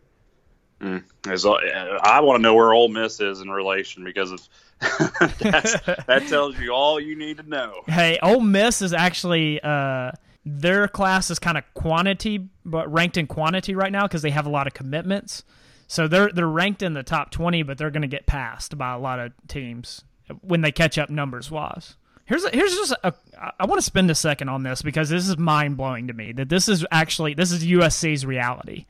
Mm. 0.80 2.00
I 2.04 2.20
want 2.20 2.38
to 2.38 2.42
know 2.42 2.54
where 2.54 2.72
Ole 2.72 2.88
Miss 2.88 3.20
is 3.20 3.40
in 3.40 3.50
relation 3.50 4.04
because 4.04 4.30
of 4.30 4.48
that 4.80 6.24
tells 6.28 6.56
you 6.58 6.70
all 6.70 7.00
you 7.00 7.16
need 7.16 7.38
to 7.38 7.42
know. 7.42 7.82
Hey, 7.88 8.18
Ole 8.22 8.40
Miss 8.40 8.80
is 8.80 8.92
actually 8.92 9.60
uh, 9.60 10.12
their 10.48 10.88
class 10.88 11.30
is 11.30 11.38
kind 11.38 11.58
of 11.58 11.64
quantity, 11.74 12.48
but 12.64 12.90
ranked 12.92 13.16
in 13.16 13.26
quantity 13.26 13.74
right 13.74 13.92
now 13.92 14.02
because 14.02 14.22
they 14.22 14.30
have 14.30 14.46
a 14.46 14.50
lot 14.50 14.66
of 14.66 14.74
commitments. 14.74 15.44
So 15.86 16.06
they're 16.06 16.30
they're 16.32 16.46
ranked 16.46 16.82
in 16.82 16.94
the 16.94 17.02
top 17.02 17.30
twenty, 17.30 17.62
but 17.62 17.78
they're 17.78 17.90
going 17.90 18.02
to 18.02 18.08
get 18.08 18.26
passed 18.26 18.76
by 18.76 18.92
a 18.92 18.98
lot 18.98 19.18
of 19.18 19.32
teams 19.48 20.04
when 20.42 20.60
they 20.60 20.72
catch 20.72 20.98
up 20.98 21.10
numbers 21.10 21.50
wise. 21.50 21.96
Here's 22.26 22.44
a, 22.44 22.50
here's 22.50 22.74
just 22.74 22.92
a, 23.02 23.14
I 23.58 23.64
want 23.64 23.78
to 23.78 23.84
spend 23.84 24.10
a 24.10 24.14
second 24.14 24.50
on 24.50 24.62
this 24.62 24.82
because 24.82 25.08
this 25.08 25.26
is 25.26 25.38
mind 25.38 25.78
blowing 25.78 26.08
to 26.08 26.12
me 26.12 26.32
that 26.32 26.50
this 26.50 26.68
is 26.68 26.84
actually 26.90 27.32
this 27.32 27.50
is 27.50 27.64
USC's 27.64 28.26
reality. 28.26 28.84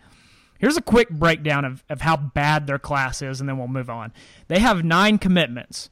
Here's 0.59 0.77
a 0.77 0.83
quick 0.83 1.09
breakdown 1.09 1.65
of, 1.65 1.85
of 1.89 2.01
how 2.01 2.17
bad 2.17 2.67
their 2.67 2.81
class 2.81 3.23
is, 3.23 3.39
and 3.39 3.49
then 3.49 3.59
we'll 3.59 3.69
move 3.69 3.89
on. 3.89 4.13
They 4.49 4.59
have 4.59 4.85
nine 4.85 5.19
commitments. 5.19 5.89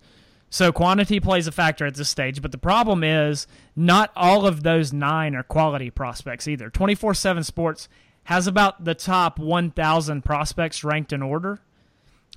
So 0.48 0.72
quantity 0.72 1.20
plays 1.20 1.46
a 1.46 1.52
factor 1.52 1.86
at 1.86 1.94
this 1.94 2.08
stage, 2.08 2.40
but 2.40 2.52
the 2.52 2.58
problem 2.58 3.02
is 3.02 3.46
not 3.74 4.10
all 4.14 4.46
of 4.46 4.62
those 4.62 4.92
nine 4.92 5.34
are 5.34 5.42
quality 5.42 5.90
prospects 5.90 6.46
either. 6.46 6.70
24 6.70 7.14
7 7.14 7.42
Sports 7.44 7.88
has 8.24 8.46
about 8.46 8.84
the 8.84 8.94
top 8.94 9.38
1,000 9.38 10.24
prospects 10.24 10.82
ranked 10.82 11.12
in 11.12 11.22
order. 11.22 11.60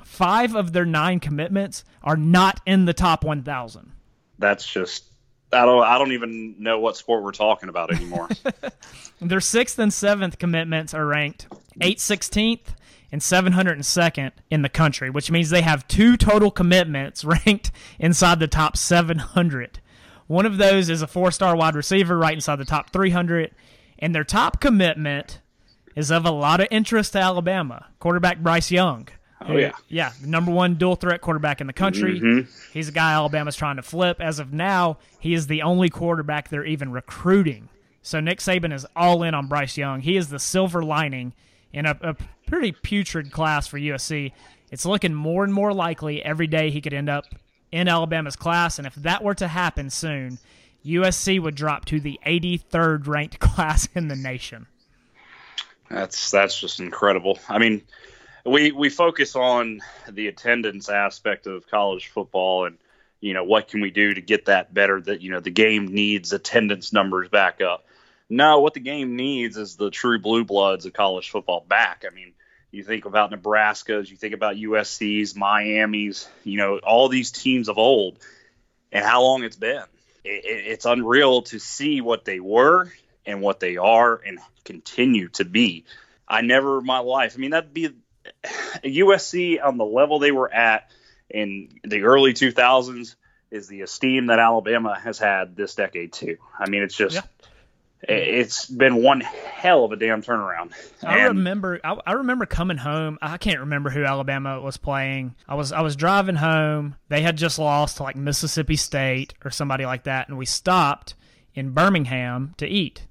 Five 0.04 0.56
of 0.56 0.74
their 0.74 0.86
nine 0.86 1.20
commitments 1.20 1.84
are 2.04 2.18
not 2.18 2.62
in 2.66 2.86
the 2.86 2.94
top 2.94 3.24
1,000. 3.24 3.92
That's 4.40 4.66
just. 4.66 5.06
I 5.52 5.66
don't. 5.66 5.84
I 5.84 5.98
don't 5.98 6.12
even 6.12 6.56
know 6.60 6.80
what 6.80 6.96
sport 6.96 7.24
we're 7.24 7.32
talking 7.32 7.70
about 7.70 7.92
anymore. 7.92 8.30
their 9.20 9.42
sixth 9.42 9.80
and 9.80 9.92
seventh 9.92 10.38
commitments 10.38 10.94
are 10.94 11.06
ranked 11.06 11.48
eight 11.82 12.00
sixteenth 12.00 12.76
and 13.12 13.22
702nd 13.22 14.32
in 14.50 14.62
the 14.62 14.70
country, 14.70 15.10
which 15.10 15.32
means 15.32 15.50
they 15.50 15.62
have 15.62 15.88
two 15.88 16.18
total 16.18 16.52
commitments 16.52 17.24
ranked 17.46 17.72
inside 17.98 18.40
the 18.40 18.48
top 18.48 18.78
700. 18.78 19.80
One 20.28 20.46
of 20.46 20.58
those 20.58 20.90
is 20.90 21.02
a 21.02 21.08
four 21.08 21.32
star 21.32 21.56
wide 21.56 21.76
receiver 21.76 22.18
right 22.18 22.34
inside 22.34 22.58
the 22.58 22.66
top 22.66 22.92
300. 22.92 23.52
And 23.98 24.16
their 24.16 24.24
top 24.24 24.62
commitment 24.62 25.42
is 25.96 26.12
of 26.12 26.26
a 26.26 26.32
lot 26.32 26.62
of 26.62 26.68
interest 26.72 27.14
to 27.14 27.20
Alabama, 27.20 27.88
quarterback 28.00 28.40
Bryce 28.40 28.72
Young. 28.72 29.10
Oh 29.42 29.56
yeah, 29.56 29.72
yeah, 29.88 30.12
the 30.22 30.28
number 30.28 30.52
one 30.52 30.76
dual 30.76 30.96
threat 30.96 31.22
quarterback 31.22 31.62
in 31.62 31.68
the 31.68 31.74
country. 31.74 32.20
Mm-hmm. 32.20 32.52
He's 32.74 32.90
a 32.90 32.92
guy 32.92 33.14
Alabama's 33.14 33.56
trying 33.56 33.78
to 33.78 33.82
flip. 33.82 34.20
As 34.20 34.40
of 34.40 34.52
now, 34.52 34.98
he 35.18 35.34
is 35.34 35.48
the 35.48 35.62
only 35.62 35.90
quarterback 35.90 36.50
they're 36.50 36.66
even 36.66 36.92
recruiting. 36.92 37.70
So 38.02 38.20
Nick 38.20 38.40
Saban 38.40 38.74
is 38.74 38.86
all 38.96 39.24
in 39.24 39.34
on 39.34 39.48
Bryce 39.48 39.78
Young. 39.78 40.02
He 40.02 40.18
is 40.18 40.30
the 40.30 40.40
silver 40.40 40.84
lining 40.84 41.34
in 41.74 41.86
a, 41.86 41.98
a 42.02 42.16
pretty 42.48 42.72
putrid 42.72 43.32
class 43.32 43.68
for 43.68 43.78
USC. 43.78 44.32
It's 44.72 44.86
looking 44.86 45.14
more 45.14 45.44
and 45.44 45.54
more 45.54 45.74
likely 45.74 46.24
every 46.24 46.48
day 46.48 46.70
he 46.70 46.82
could 46.82 46.94
end 46.94 47.10
up 47.10 47.26
in 47.72 47.88
Alabama's 47.88 48.36
class, 48.36 48.78
and 48.78 48.88
if 48.88 48.96
that 48.96 49.24
were 49.24 49.36
to 49.36 49.48
happen 49.48 49.90
soon, 49.90 50.40
USC 50.86 51.40
would 51.40 51.56
drop 51.56 51.86
to 51.86 52.00
the 52.00 52.20
83rd 52.26 53.08
ranked 53.08 53.40
class 53.40 53.88
in 53.94 54.08
the 54.08 54.16
nation. 54.16 54.66
That's 55.90 56.30
that's 56.30 56.60
just 56.60 56.80
incredible. 56.80 57.40
I 57.48 57.58
mean, 57.58 57.82
we 58.46 58.72
we 58.72 58.90
focus 58.90 59.36
on 59.36 59.82
the 60.08 60.28
attendance 60.28 60.90
aspect 60.90 61.48
of 61.48 61.68
college 61.68 62.08
football 62.08 62.66
and 62.66 62.78
you 63.22 63.34
know 63.34 63.44
what 63.44 63.68
can 63.68 63.82
we 63.82 63.92
do 63.92 64.14
to 64.14 64.22
get 64.22 64.46
that 64.46 64.74
better 64.74 65.02
that 65.02 65.22
you 65.22 65.32
know 65.32 65.40
the 65.40 65.50
game 65.50 65.88
needs 65.88 66.32
attendance 66.32 66.94
numbers 66.94 67.28
back 67.30 67.62
up 67.62 67.86
no 68.30 68.60
what 68.60 68.74
the 68.74 68.80
game 68.80 69.16
needs 69.16 69.58
is 69.58 69.76
the 69.76 69.90
true 69.90 70.20
blue 70.20 70.44
bloods 70.44 70.86
of 70.86 70.94
college 70.94 71.30
football 71.30 71.66
back 71.68 72.06
i 72.10 72.14
mean 72.14 72.34
you 72.72 72.84
think 72.84 73.06
about 73.06 73.32
nebraska's 73.32 74.10
you 74.10 74.18
think 74.18 74.34
about 74.34 74.56
usc's 74.56 75.36
miami's 75.36 76.28
you 76.44 76.58
know 76.58 76.78
all 76.80 77.10
these 77.10 77.32
teams 77.32 77.70
of 77.70 77.78
old 77.78 78.18
and 78.92 79.04
how 79.04 79.22
long 79.22 79.44
it's 79.44 79.58
been 79.58 79.84
it, 80.24 80.46
it, 80.46 80.68
it's 80.68 80.86
unreal 80.86 81.42
to 81.44 81.60
see 81.60 82.02
what 82.02 82.26
they 82.26 82.40
were 82.40 82.92
and 83.26 83.42
what 83.42 83.60
they 83.60 83.78
are 83.78 84.16
and 84.16 84.40
continue 84.64 85.30
to 85.30 85.46
be 85.46 85.86
i 86.28 86.42
never 86.42 86.80
in 86.80 86.86
my 86.86 87.00
life 87.00 87.34
i 87.36 87.40
mean 87.40 87.52
that'd 87.52 87.74
be 87.74 87.90
USC 88.84 89.64
on 89.64 89.78
the 89.78 89.86
level 89.86 90.20
they 90.20 90.32
were 90.32 90.52
at 90.52 90.92
in 91.30 91.70
the 91.84 92.04
early 92.04 92.34
2000s 92.34 93.16
is 93.52 93.68
the 93.68 93.82
esteem 93.82 94.28
that 94.28 94.40
Alabama 94.40 94.98
has 95.00 95.18
had 95.18 95.56
this 95.56 95.76
decade 95.76 96.14
too. 96.14 96.38
I 96.58 96.70
mean, 96.70 96.84
it's 96.84 96.96
just 96.96 97.16
yeah. 97.16 97.22
It's 98.02 98.66
been 98.66 99.04
one 99.04 99.20
hell 99.22 99.84
of 99.84 99.92
a 99.92 99.98
damn 99.98 100.22
turnaround. 100.22 100.72
I 101.04 101.24
remember 101.24 101.80
I, 101.84 101.98
I, 102.06 102.14
remember 102.14 102.46
coming 102.46 102.78
home. 102.78 103.18
I 103.22 103.38
can't 103.38 103.60
remember 103.60 103.90
who 103.90 104.06
Alabama 104.06 104.62
was 104.62 104.78
playing. 104.78 105.36
I 105.48 105.56
was 105.56 105.72
I 105.72 105.82
was 105.82 105.96
driving 105.96 106.36
home. 106.36 106.96
They 107.10 107.22
had 107.22 107.38
just 107.38 107.60
lost 107.60 107.98
to 107.98 108.04
like 108.04 108.16
Mississippi 108.16 108.78
State 108.78 109.34
or 109.44 109.52
somebody 109.52 109.86
like 109.86 110.04
that, 110.04 110.30
and 110.30 110.38
we 110.38 110.46
stopped 110.46 111.16
in 111.54 111.72
Birmingham 111.72 112.54
to 112.58 112.68
eat 112.68 113.06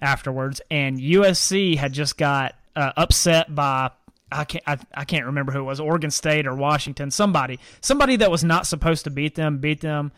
afterwards. 0.00 0.62
And 0.70 0.98
USC 0.98 1.76
had 1.76 1.92
just 1.92 2.16
got 2.16 2.54
uh, 2.74 2.92
upset 2.96 3.54
by 3.54 3.90
I 4.32 4.44
can't 4.44 4.64
I, 4.66 4.78
I 4.94 5.04
can't 5.04 5.26
remember 5.26 5.52
who 5.52 5.60
it 5.60 5.64
was 5.64 5.80
Oregon 5.80 6.10
State 6.10 6.46
or 6.46 6.54
Washington 6.54 7.10
somebody 7.10 7.58
somebody 7.82 8.16
that 8.16 8.30
was 8.30 8.42
not 8.42 8.66
supposed 8.66 9.04
to 9.04 9.10
beat 9.10 9.34
them 9.34 9.58
beat 9.58 9.80
them 9.82 10.12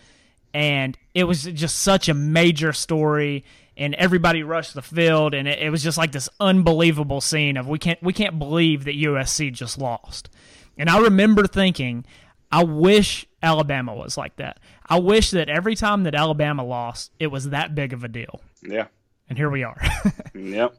and 0.55 0.97
it 1.15 1.25
was 1.25 1.45
just 1.45 1.79
such 1.79 2.09
a 2.09 2.15
major 2.15 2.73
story 2.73 3.45
and 3.77 3.95
everybody 3.95 4.43
rushed 4.43 4.75
the 4.75 4.83
field 4.83 5.35
and 5.35 5.49
it, 5.49 5.59
it, 5.59 5.71
was 5.71 5.83
just 5.83 5.97
like 5.97 6.13
this 6.13 6.29
unbelievable 6.41 7.21
scene 7.21 7.57
of 7.57 7.67
we 7.67 7.79
can't 7.79 8.03
we 8.03 8.13
can't 8.13 8.39
believe 8.39 8.85
that 8.85 8.95
USC 8.95 9.53
just 9.53 9.79
lost. 9.79 10.29
And 10.77 10.89
I 10.89 10.99
remember 10.99 11.47
thinking 11.47 12.05
I 12.51 12.65
wish 12.65 13.27
Alabama 13.43 13.95
was 13.95 14.19
like 14.19 14.37
that. 14.37 14.61
I 14.87 14.99
wish 14.99 15.31
that 15.31 15.49
every 15.49 15.75
time 15.75 16.03
that 16.05 16.15
Alabama 16.15 16.65
lost 16.65 17.13
it 17.19 17.29
was 17.29 17.51
that 17.51 17.75
big 17.75 17.93
of 17.93 18.05
a 18.05 18.09
deal. 18.09 18.41
Yeah. 18.63 18.87
And 19.29 19.39
here 19.39 19.51
we 19.51 19.65
are. 19.65 19.81
Yep. 20.35 20.75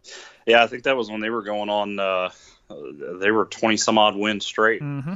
Yeah 0.45 0.63
I 0.63 0.67
think 0.67 0.83
that 0.83 0.97
was 0.97 1.09
when 1.09 1.21
they 1.21 1.29
were 1.29 1.43
going 1.43 1.69
on 1.69 1.99
uh 1.99 2.29
they 2.69 3.31
were 3.31 3.45
20 3.45 3.77
some 3.77 3.97
odd 3.97 4.15
wins 4.15 4.45
straight. 4.45 4.81
Mm-hmm. 4.81 5.13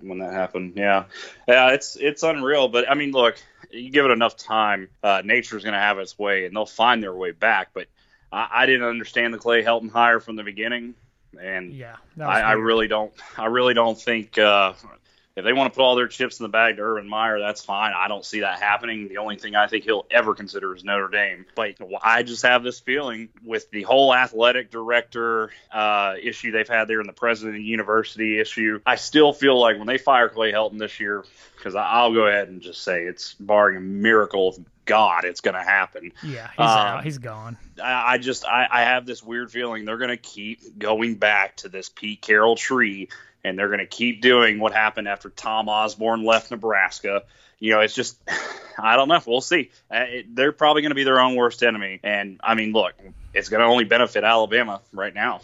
When 0.00 0.18
that 0.18 0.32
happened. 0.32 0.74
Yeah. 0.76 1.04
Yeah, 1.46 1.70
it's 1.70 1.96
it's 1.96 2.22
unreal, 2.22 2.68
but 2.68 2.90
I 2.90 2.94
mean, 2.94 3.12
look, 3.12 3.36
you 3.70 3.90
give 3.90 4.04
it 4.04 4.10
enough 4.10 4.36
time, 4.36 4.88
uh, 5.02 5.22
nature's 5.24 5.62
going 5.62 5.74
to 5.74 5.80
have 5.80 5.98
its 5.98 6.18
way 6.18 6.46
and 6.46 6.54
they'll 6.54 6.66
find 6.66 7.02
their 7.02 7.14
way 7.14 7.32
back, 7.32 7.70
but 7.74 7.86
I, 8.32 8.48
I 8.50 8.66
didn't 8.66 8.88
understand 8.88 9.34
the 9.34 9.38
Clay 9.38 9.62
Helton 9.62 9.90
hire 9.90 10.20
from 10.20 10.36
the 10.36 10.44
beginning. 10.44 10.94
And 11.40 11.72
yeah, 11.74 11.96
I, 12.18 12.40
I, 12.40 12.52
really 12.52 12.88
don't. 12.88 13.12
I 13.36 13.46
really 13.46 13.74
don't 13.74 14.00
think 14.00 14.38
uh, 14.38 14.72
if 15.38 15.44
they 15.44 15.52
want 15.52 15.72
to 15.72 15.76
put 15.76 15.84
all 15.84 15.94
their 15.94 16.08
chips 16.08 16.40
in 16.40 16.42
the 16.42 16.48
bag 16.48 16.76
to 16.76 16.82
Urban 16.82 17.08
Meyer, 17.08 17.38
that's 17.38 17.64
fine. 17.64 17.92
I 17.96 18.08
don't 18.08 18.24
see 18.24 18.40
that 18.40 18.58
happening. 18.58 19.08
The 19.08 19.18
only 19.18 19.36
thing 19.36 19.54
I 19.54 19.68
think 19.68 19.84
he'll 19.84 20.04
ever 20.10 20.34
consider 20.34 20.74
is 20.74 20.82
Notre 20.82 21.08
Dame. 21.08 21.46
But 21.54 21.76
I 22.02 22.24
just 22.24 22.42
have 22.42 22.64
this 22.64 22.80
feeling 22.80 23.28
with 23.44 23.70
the 23.70 23.82
whole 23.82 24.12
athletic 24.12 24.72
director 24.72 25.50
uh, 25.72 26.14
issue 26.20 26.50
they've 26.50 26.68
had 26.68 26.88
there 26.88 26.98
and 26.98 27.08
the 27.08 27.12
president 27.12 27.54
of 27.54 27.60
the 27.60 27.68
university 27.68 28.40
issue, 28.40 28.80
I 28.84 28.96
still 28.96 29.32
feel 29.32 29.58
like 29.60 29.78
when 29.78 29.86
they 29.86 29.98
fire 29.98 30.28
Clay 30.28 30.52
Helton 30.52 30.78
this 30.78 30.98
year, 30.98 31.24
because 31.56 31.76
I'll 31.76 32.12
go 32.12 32.26
ahead 32.26 32.48
and 32.48 32.60
just 32.60 32.82
say 32.82 33.04
it's 33.04 33.34
barring 33.34 33.76
a 33.76 33.80
miracle 33.80 34.48
of 34.48 34.58
God, 34.88 35.26
it's 35.26 35.42
going 35.42 35.54
to 35.54 35.62
happen. 35.62 36.12
Yeah, 36.24 36.48
he's 36.48 36.58
um, 36.60 36.66
out. 36.66 37.04
He's 37.04 37.18
gone. 37.18 37.58
I, 37.80 38.14
I 38.14 38.18
just 38.18 38.46
I, 38.46 38.66
I 38.70 38.80
have 38.82 39.04
this 39.04 39.22
weird 39.22 39.52
feeling 39.52 39.84
they're 39.84 39.98
going 39.98 40.08
to 40.08 40.16
keep 40.16 40.78
going 40.78 41.16
back 41.16 41.56
to 41.58 41.68
this 41.68 41.90
Pete 41.90 42.22
Carroll 42.22 42.56
tree 42.56 43.10
and 43.44 43.58
they're 43.58 43.68
going 43.68 43.80
to 43.80 43.86
keep 43.86 44.22
doing 44.22 44.58
what 44.58 44.72
happened 44.72 45.06
after 45.06 45.28
Tom 45.28 45.68
Osborne 45.68 46.24
left 46.24 46.50
Nebraska. 46.50 47.24
You 47.58 47.72
know, 47.72 47.80
it's 47.80 47.94
just, 47.94 48.18
I 48.78 48.96
don't 48.96 49.08
know. 49.08 49.20
We'll 49.26 49.42
see. 49.42 49.70
Uh, 49.90 50.04
it, 50.08 50.34
they're 50.34 50.52
probably 50.52 50.82
going 50.82 50.90
to 50.90 50.96
be 50.96 51.04
their 51.04 51.20
own 51.20 51.36
worst 51.36 51.62
enemy. 51.62 52.00
And 52.02 52.40
I 52.42 52.54
mean, 52.54 52.72
look, 52.72 52.94
it's 53.34 53.50
going 53.50 53.60
to 53.60 53.66
only 53.66 53.84
benefit 53.84 54.24
Alabama 54.24 54.80
right 54.92 55.14
now. 55.14 55.42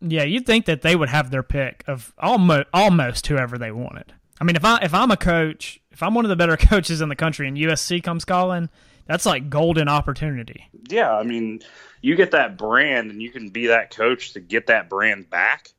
Yeah, 0.00 0.22
you'd 0.22 0.46
think 0.46 0.66
that 0.66 0.82
they 0.82 0.94
would 0.94 1.08
have 1.08 1.30
their 1.30 1.42
pick 1.42 1.82
of 1.88 2.12
almost 2.18 2.68
almost 2.72 3.26
whoever 3.26 3.58
they 3.58 3.72
wanted. 3.72 4.12
I 4.40 4.44
mean, 4.44 4.56
if 4.56 4.64
I 4.64 4.78
if 4.82 4.94
I'm 4.94 5.10
a 5.10 5.16
coach, 5.16 5.80
if 5.90 6.02
I'm 6.02 6.14
one 6.14 6.24
of 6.24 6.28
the 6.28 6.36
better 6.36 6.56
coaches 6.58 7.00
in 7.00 7.08
the 7.08 7.16
country, 7.16 7.48
and 7.48 7.56
USC 7.56 8.02
comes 8.02 8.24
calling, 8.24 8.68
that's 9.06 9.26
like 9.26 9.50
golden 9.50 9.88
opportunity. 9.88 10.68
Yeah, 10.88 11.14
I 11.14 11.22
mean, 11.22 11.60
you 12.00 12.16
get 12.16 12.32
that 12.32 12.56
brand, 12.56 13.10
and 13.10 13.22
you 13.22 13.30
can 13.30 13.50
be 13.50 13.68
that 13.68 13.94
coach 13.94 14.32
to 14.32 14.40
get 14.40 14.66
that 14.68 14.88
brand 14.88 15.30
back. 15.30 15.70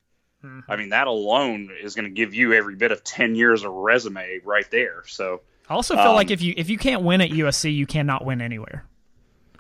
Mm-hmm. 0.44 0.72
I 0.72 0.76
mean, 0.76 0.90
that 0.90 1.08
alone 1.08 1.70
is 1.82 1.96
going 1.96 2.06
to 2.06 2.12
give 2.12 2.34
you 2.34 2.54
every 2.54 2.76
bit 2.76 2.92
of 2.92 3.04
ten 3.04 3.36
years 3.36 3.64
of 3.64 3.72
resume 3.74 4.40
right 4.44 4.70
there. 4.72 5.04
So 5.08 5.42
I 5.70 5.74
also 5.74 5.96
feel 5.96 6.10
um, 6.10 6.16
like 6.16 6.32
if 6.32 6.42
you 6.42 6.54
if 6.58 6.70
you 6.70 6.78
can't 6.78 7.04
win 7.04 7.22
at 7.22 7.32
USC, 7.32 7.76
you 7.76 7.86
cannot 7.86 8.26
win 8.26 8.42
anywhere. 8.42 8.86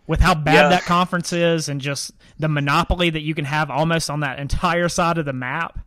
With 0.07 0.19
how 0.19 0.35
bad 0.35 0.53
yeah. 0.53 0.69
that 0.69 0.83
conference 0.83 1.33
is, 1.33 1.67
and 1.67 1.81
just 1.81 2.11
the 2.37 2.47
monopoly 2.47 3.09
that 3.09 3.21
you 3.21 3.33
can 3.33 3.45
have 3.45 3.71
almost 3.71 4.11
on 4.11 4.19
that 4.19 4.39
entire 4.39 4.87
side 4.87 5.17
of 5.17 5.25
the 5.25 5.33
map. 5.33 5.79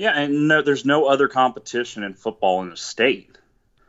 Yeah, 0.00 0.18
and 0.18 0.48
no, 0.48 0.62
there's 0.62 0.86
no 0.86 1.04
other 1.04 1.28
competition 1.28 2.04
in 2.04 2.14
football 2.14 2.62
in 2.62 2.70
the 2.70 2.76
state. 2.78 3.36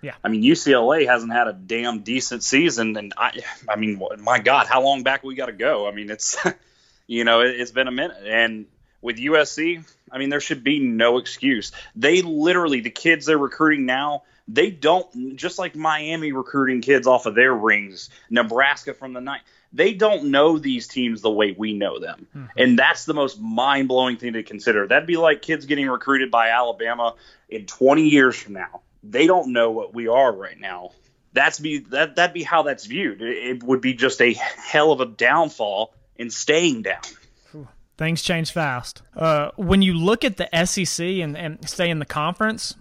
Yeah, 0.01 0.13
I 0.22 0.27
mean 0.27 0.44
UCLA 0.44 1.08
hasn't 1.08 1.32
had 1.32 1.48
a 1.48 1.53
damn 1.53 2.01
decent 2.01 2.44
season, 2.44 2.98
and 2.98 3.13
I, 3.15 3.39
I 3.70 3.77
mean, 3.77 4.01
my 4.20 4.39
God, 4.39 4.68
how 4.68 4.82
long 4.82 5.03
back 5.03 5.24
we 5.24 5.36
got 5.36 5.46
to 5.46 5.53
go? 5.53 5.88
I 5.88 5.91
mean, 5.91 6.10
it's, 6.10 6.38
you 7.08 7.24
know, 7.24 7.39
it, 7.39 7.58
it's 7.58 7.72
been 7.72 7.88
a 7.88 7.91
minute, 7.91 8.18
and 8.25 8.65
with 9.01 9.20
USC, 9.20 9.86
I 10.12 10.18
mean, 10.18 10.27
there 10.27 10.41
should 10.41 10.65
be 10.65 10.80
no 10.80 11.18
excuse. 11.18 11.72
They 11.96 12.22
literally, 12.22 12.82
the 12.82 12.89
kids 12.89 13.25
they're 13.25 13.38
recruiting 13.38 13.86
now, 13.86 14.24
they 14.50 14.70
don't, 14.70 15.38
just 15.38 15.60
like 15.60 15.77
Miami 15.77 16.34
recruiting 16.34 16.82
kids 16.82 17.08
off 17.08 17.25
of 17.25 17.36
their 17.36 17.53
rings, 17.53 18.10
Nebraska 18.30 18.94
from 18.94 19.13
the 19.13 19.22
night, 19.22 19.41
they 19.73 19.93
don't 19.93 20.25
know 20.25 20.57
these 20.57 20.87
teams 20.87 21.21
the 21.21 21.31
way 21.31 21.55
we 21.57 21.73
know 21.73 21.99
them. 21.99 22.27
Mm-hmm. 22.35 22.45
And 22.57 22.79
that's 22.79 23.05
the 23.05 23.13
most 23.13 23.39
mind 23.39 23.87
blowing 23.87 24.17
thing 24.17 24.33
to 24.33 24.43
consider. 24.43 24.87
That'd 24.87 25.07
be 25.07 25.17
like 25.17 25.41
kids 25.41 25.65
getting 25.65 25.87
recruited 25.87 26.31
by 26.31 26.49
Alabama 26.49 27.15
in 27.49 27.65
20 27.65 28.09
years 28.09 28.35
from 28.35 28.53
now. 28.53 28.81
They 29.03 29.27
don't 29.27 29.53
know 29.53 29.71
what 29.71 29.93
we 29.93 30.07
are 30.07 30.31
right 30.31 30.59
now. 30.59 30.91
That's 31.33 31.59
be 31.59 31.79
that 31.91 32.17
that'd 32.17 32.33
be 32.33 32.43
how 32.43 32.63
that's 32.63 32.85
viewed. 32.85 33.21
It, 33.21 33.63
would 33.63 33.79
be 33.79 33.93
just 33.93 34.21
a 34.21 34.33
hell 34.33 34.91
of 34.91 34.99
a 34.99 35.05
downfall 35.05 35.93
in 36.17 36.29
staying 36.29 36.81
down. 36.81 37.01
Things 37.97 38.21
change 38.23 38.51
fast. 38.51 39.03
Uh, 39.15 39.51
when 39.57 39.81
you 39.81 39.93
look 39.93 40.25
at 40.25 40.37
the 40.37 40.49
SEC 40.65 41.05
and, 41.05 41.37
and 41.37 41.69
stay 41.69 41.89
in 41.89 41.99
the 41.99 42.05
conference, 42.05 42.75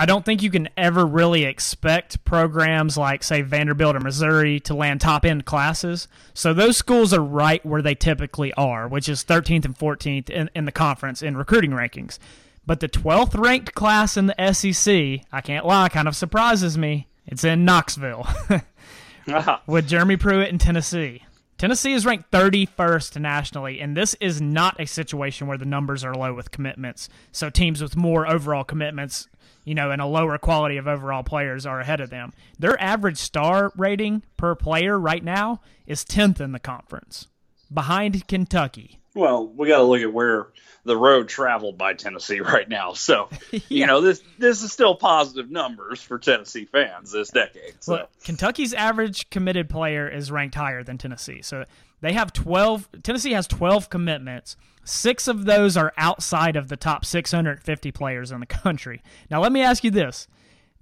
I 0.00 0.06
don't 0.06 0.24
think 0.24 0.42
you 0.42 0.50
can 0.50 0.70
ever 0.78 1.04
really 1.04 1.44
expect 1.44 2.24
programs 2.24 2.96
like, 2.96 3.22
say, 3.22 3.42
Vanderbilt 3.42 3.94
or 3.94 4.00
Missouri 4.00 4.58
to 4.60 4.72
land 4.72 5.02
top 5.02 5.26
end 5.26 5.44
classes. 5.44 6.08
So 6.32 6.54
those 6.54 6.78
schools 6.78 7.12
are 7.12 7.22
right 7.22 7.64
where 7.66 7.82
they 7.82 7.94
typically 7.94 8.50
are, 8.54 8.88
which 8.88 9.10
is 9.10 9.22
13th 9.22 9.66
and 9.66 9.78
14th 9.78 10.30
in, 10.30 10.48
in 10.54 10.64
the 10.64 10.72
conference 10.72 11.20
in 11.20 11.36
recruiting 11.36 11.72
rankings. 11.72 12.18
But 12.64 12.80
the 12.80 12.88
12th 12.88 13.38
ranked 13.38 13.74
class 13.74 14.16
in 14.16 14.24
the 14.24 14.52
SEC, 14.54 15.26
I 15.30 15.42
can't 15.42 15.66
lie, 15.66 15.90
kind 15.90 16.08
of 16.08 16.16
surprises 16.16 16.78
me. 16.78 17.06
It's 17.26 17.44
in 17.44 17.66
Knoxville 17.66 18.26
uh-huh. 19.28 19.58
with 19.66 19.86
Jeremy 19.86 20.16
Pruitt 20.16 20.48
in 20.48 20.56
Tennessee. 20.56 21.24
Tennessee 21.58 21.92
is 21.92 22.06
ranked 22.06 22.30
31st 22.30 23.20
nationally, 23.20 23.80
and 23.80 23.94
this 23.94 24.14
is 24.14 24.40
not 24.40 24.80
a 24.80 24.86
situation 24.86 25.46
where 25.46 25.58
the 25.58 25.66
numbers 25.66 26.02
are 26.04 26.14
low 26.14 26.32
with 26.32 26.50
commitments. 26.50 27.10
So 27.32 27.50
teams 27.50 27.82
with 27.82 27.96
more 27.96 28.26
overall 28.26 28.64
commitments, 28.64 29.28
you 29.64 29.74
know, 29.74 29.90
and 29.90 30.00
a 30.00 30.06
lower 30.06 30.38
quality 30.38 30.76
of 30.76 30.86
overall 30.86 31.22
players 31.22 31.66
are 31.66 31.80
ahead 31.80 32.00
of 32.00 32.10
them. 32.10 32.32
Their 32.58 32.80
average 32.80 33.18
star 33.18 33.72
rating 33.76 34.22
per 34.36 34.54
player 34.54 34.98
right 34.98 35.22
now 35.22 35.60
is 35.86 36.04
10th 36.04 36.40
in 36.40 36.52
the 36.52 36.58
conference, 36.58 37.26
behind 37.72 38.26
Kentucky. 38.28 38.99
Well, 39.14 39.46
we 39.46 39.68
got 39.68 39.78
to 39.78 39.84
look 39.84 40.00
at 40.00 40.12
where 40.12 40.48
the 40.84 40.96
road 40.96 41.28
traveled 41.28 41.76
by 41.76 41.94
Tennessee 41.94 42.40
right 42.40 42.68
now. 42.68 42.92
So, 42.92 43.28
yeah. 43.50 43.60
you 43.68 43.86
know, 43.86 44.00
this 44.00 44.22
this 44.38 44.62
is 44.62 44.72
still 44.72 44.94
positive 44.94 45.50
numbers 45.50 46.00
for 46.00 46.18
Tennessee 46.18 46.64
fans 46.64 47.12
this 47.12 47.30
decade. 47.30 47.74
So. 47.80 47.92
Look, 47.92 48.10
Kentucky's 48.24 48.74
average 48.74 49.30
committed 49.30 49.68
player 49.68 50.08
is 50.08 50.30
ranked 50.30 50.54
higher 50.54 50.82
than 50.82 50.98
Tennessee. 50.98 51.42
So 51.42 51.64
they 52.00 52.12
have 52.12 52.32
12 52.32 52.88
Tennessee 53.02 53.32
has 53.32 53.46
12 53.46 53.90
commitments. 53.90 54.56
6 54.82 55.28
of 55.28 55.44
those 55.44 55.76
are 55.76 55.92
outside 55.98 56.56
of 56.56 56.68
the 56.68 56.76
top 56.76 57.04
650 57.04 57.92
players 57.92 58.32
in 58.32 58.40
the 58.40 58.46
country. 58.46 59.02
Now, 59.30 59.40
let 59.40 59.52
me 59.52 59.62
ask 59.62 59.84
you 59.84 59.90
this. 59.90 60.26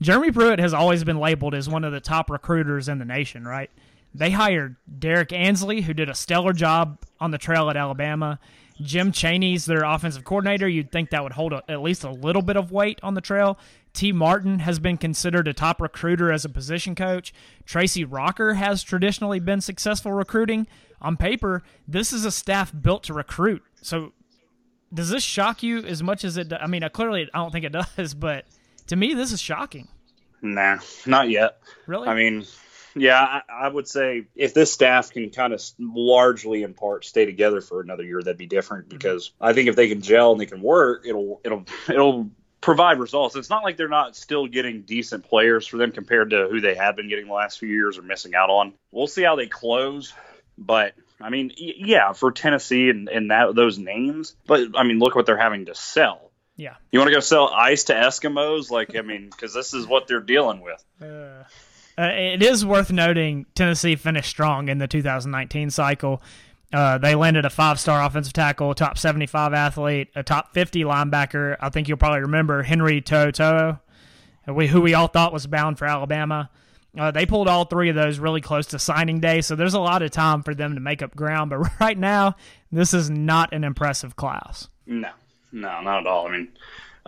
Jeremy 0.01 0.31
Pruitt 0.31 0.61
has 0.61 0.73
always 0.73 1.03
been 1.03 1.19
labeled 1.19 1.55
as 1.55 1.69
one 1.69 1.83
of 1.83 1.93
the 1.93 2.01
top 2.01 2.31
recruiters 2.31 2.89
in 2.89 2.99
the 2.99 3.05
nation, 3.05 3.47
right? 3.47 3.71
They 4.19 4.31
hired 4.31 4.75
Derrick 4.99 5.33
Ansley, 5.33 5.83
who 5.83 5.95
did 5.95 6.09
a 6.11 6.15
stellar 6.15 6.53
job 6.53 6.99
on 7.21 7.31
the 7.31 7.39
trail 7.39 7.71
at 7.71 7.77
Alabama. 7.77 8.41
Jim 8.83 9.13
Chaney's 9.13 9.65
their 9.65 9.85
offensive 9.85 10.25
coordinator. 10.25 10.69
You'd 10.69 10.91
think 10.91 11.11
that 11.11 11.23
would 11.23 11.33
hold 11.33 11.53
a, 11.53 11.63
at 11.69 11.83
least 11.83 12.03
a 12.03 12.11
little 12.11 12.43
bit 12.43 12.57
of 12.57 12.73
weight 12.73 12.99
on 13.05 13.15
the 13.15 13.21
trail. 13.21 13.59
Tee 13.93 14.11
Martin 14.11 14.59
has 14.59 14.81
been 14.81 14.97
considered 14.97 15.47
a 15.47 15.53
top 15.53 15.81
recruiter 15.81 16.33
as 16.33 16.45
a 16.45 16.49
position 16.49 16.97
coach. 16.97 17.33
Tracy 17.65 18.05
Rocker 18.05 18.55
has 18.55 18.83
traditionally 18.83 19.39
been 19.39 19.61
successful 19.61 20.13
recruiting. 20.13 20.67
On 21.01 21.17
paper, 21.17 21.63
this 21.87 22.13
is 22.13 22.25
a 22.25 22.33
staff 22.33 22.73
built 22.73 23.05
to 23.05 23.15
recruit. 23.15 23.63
So, 23.83 24.13
does 24.93 25.11
this 25.11 25.23
shock 25.23 25.63
you 25.63 25.79
as 25.79 26.03
much 26.03 26.25
as 26.25 26.37
it? 26.37 26.53
I 26.53 26.67
mean, 26.67 26.83
uh, 26.83 26.89
clearly, 26.89 27.29
I 27.33 27.39
don't 27.39 27.53
think 27.53 27.65
it 27.65 27.73
does, 27.97 28.15
but 28.15 28.47
to 28.89 28.97
me, 28.97 29.15
this 29.15 29.31
is 29.31 29.41
shocking. 29.41 29.87
Nah, 30.43 30.79
not 31.07 31.31
yet. 31.31 31.61
Really? 31.87 32.09
I 32.09 32.15
mean, 32.15 32.45
yeah, 33.01 33.21
I, 33.21 33.67
I, 33.67 33.69
would 33.69 33.89
say 33.89 34.27
if 34.35 34.55
this 34.55 34.73
staff 34.73 35.11
can 35.11 35.31
kind 35.31 35.53
of 35.53 35.63
largely 35.79 36.63
in 36.63 36.75
part 36.75 37.05
stay 37.05 37.25
together 37.25 37.61
for 37.61 37.81
another 37.81 38.05
year, 38.05 38.21
that'd 38.21 38.37
be 38.39 38.47
different. 38.47 38.89
Mm-hmm. 38.89 38.99
Because. 38.99 39.33
I 39.41 39.53
think 39.53 39.69
if 39.69 39.77
they 39.77 39.89
can 39.89 40.03
gel 40.03 40.33
and 40.33 40.41
they 40.41 40.47
can 40.47 40.63
work, 40.63 41.05
it'll 41.07 41.41
it'll 41.45 41.65
it'll 41.89 42.31
provide 42.61 42.99
results. 42.99 43.37
It's 43.37 43.51
not 43.51 43.63
like 43.63 43.77
they're 43.77 43.89
not 43.89 44.17
still 44.17 44.47
getting 44.47 44.83
decent 44.83 45.25
players 45.25 45.67
for 45.67 45.77
them 45.77 45.93
compared 45.93 46.31
to 46.31 46.49
who 46.51 46.61
they 46.61 46.75
have 46.75 46.97
been 46.97 47.09
getting 47.09 47.27
the 47.27 47.33
last 47.33 47.59
few 47.59 47.69
years 47.69 47.99
or 47.99 48.03
missing 48.03 48.35
out 48.35 48.51
on. 48.51 48.75
We'll 48.91 49.07
see 49.07 49.23
how 49.23 49.37
they 49.37 49.47
close, 49.47 50.13
but 50.57 50.95
I 51.21 51.31
mean, 51.31 51.53
yeah, 51.57 52.13
for 52.13 52.33
Tennessee 52.33 52.91
and, 52.91 53.09
and 53.09 53.31
that 53.31 53.55
those 53.55 53.79
names, 53.79 54.37
but 54.47 54.77
I 54.77 54.85
mean, 54.85 54.99
look 54.99 55.15
what 55.15 55.27
they're 55.27 55.39
having 55.39 55.67
to 55.67 55.75
sell. 55.75 56.31
Yeah. 56.57 56.75
You 56.91 56.99
want 56.99 57.09
to 57.09 57.15
go 57.15 57.21
sell 57.21 57.49
ice 57.49 57.85
to 57.85 57.95
Eskimos? 57.95 58.71
Like, 58.71 58.97
I 58.97 59.03
mean, 59.03 59.31
because 59.31 59.55
this 59.55 59.75
is 59.75 59.87
what 59.87 60.09
they're 60.09 60.21
dealing 60.21 60.61
with. 60.61 60.85
Uh, 61.01 61.45
uh, 61.99 62.11
it 62.13 62.43
is 62.43 62.65
worth 62.65 62.93
noting 62.93 63.47
Tennessee 63.55 63.97
finished 63.97 64.31
strong 64.31 64.69
in 64.69 64.79
the 64.79 64.87
2019 64.87 65.71
cycle. 65.71 66.23
Uh, 66.73 66.99
they 66.99 67.15
landed 67.15 67.45
a 67.45 67.51
five 67.51 67.81
star 67.81 68.05
offensive 68.05 68.33
tackle, 68.33 68.75
top 68.75 68.99
75 68.99 69.55
athlete, 69.55 70.09
a 70.15 70.23
top 70.23 70.53
50 70.53 70.85
linebacker. 70.85 71.57
I 71.61 71.71
think 71.71 71.89
you'll 71.89 71.97
probably 71.97 72.21
remember 72.21 72.63
Henry 72.63 73.01
To'oTo'o, 73.01 73.81
who 74.47 74.81
we 74.81 74.95
all 74.95 75.09
thought 75.09 75.33
was 75.33 75.47
bound 75.47 75.79
for 75.79 75.87
Alabama. 75.87 76.51
Uh, 76.97 77.11
they 77.11 77.27
pulled 77.27 77.49
all 77.49 77.65
three 77.65 77.89
of 77.89 77.97
those 77.97 78.19
really 78.19 78.41
close 78.41 78.67
to 78.67 78.79
signing 78.79 79.21
day, 79.21 79.41
so 79.41 79.55
there's 79.55 79.75
a 79.75 79.81
lot 79.81 80.03
of 80.03 80.11
time 80.11 80.43
for 80.43 80.55
them 80.55 80.75
to 80.75 80.81
make 80.81 81.03
up 81.03 81.15
ground. 81.17 81.51
But 81.51 81.69
right 81.81 81.99
now, 81.99 82.37
this 82.71 82.95
is 82.95 83.11
not 83.11 83.53
an 83.53 83.65
impressive 83.65 84.17
class. 84.17 84.69
No, 84.87 85.11
no, 85.53 85.81
not 85.81 86.01
at 86.01 86.07
all. 86.07 86.29
I 86.29 86.33
mean, 86.33 86.49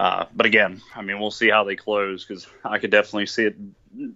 uh, 0.00 0.25
but 0.35 0.47
again, 0.47 0.80
I 0.97 1.02
mean, 1.02 1.21
we'll 1.21 1.30
see 1.30 1.50
how 1.50 1.64
they 1.64 1.76
close 1.76 2.25
because 2.25 2.47
I 2.64 2.78
could 2.78 2.90
definitely 2.90 3.26
see 3.26 3.45
it 3.45 3.57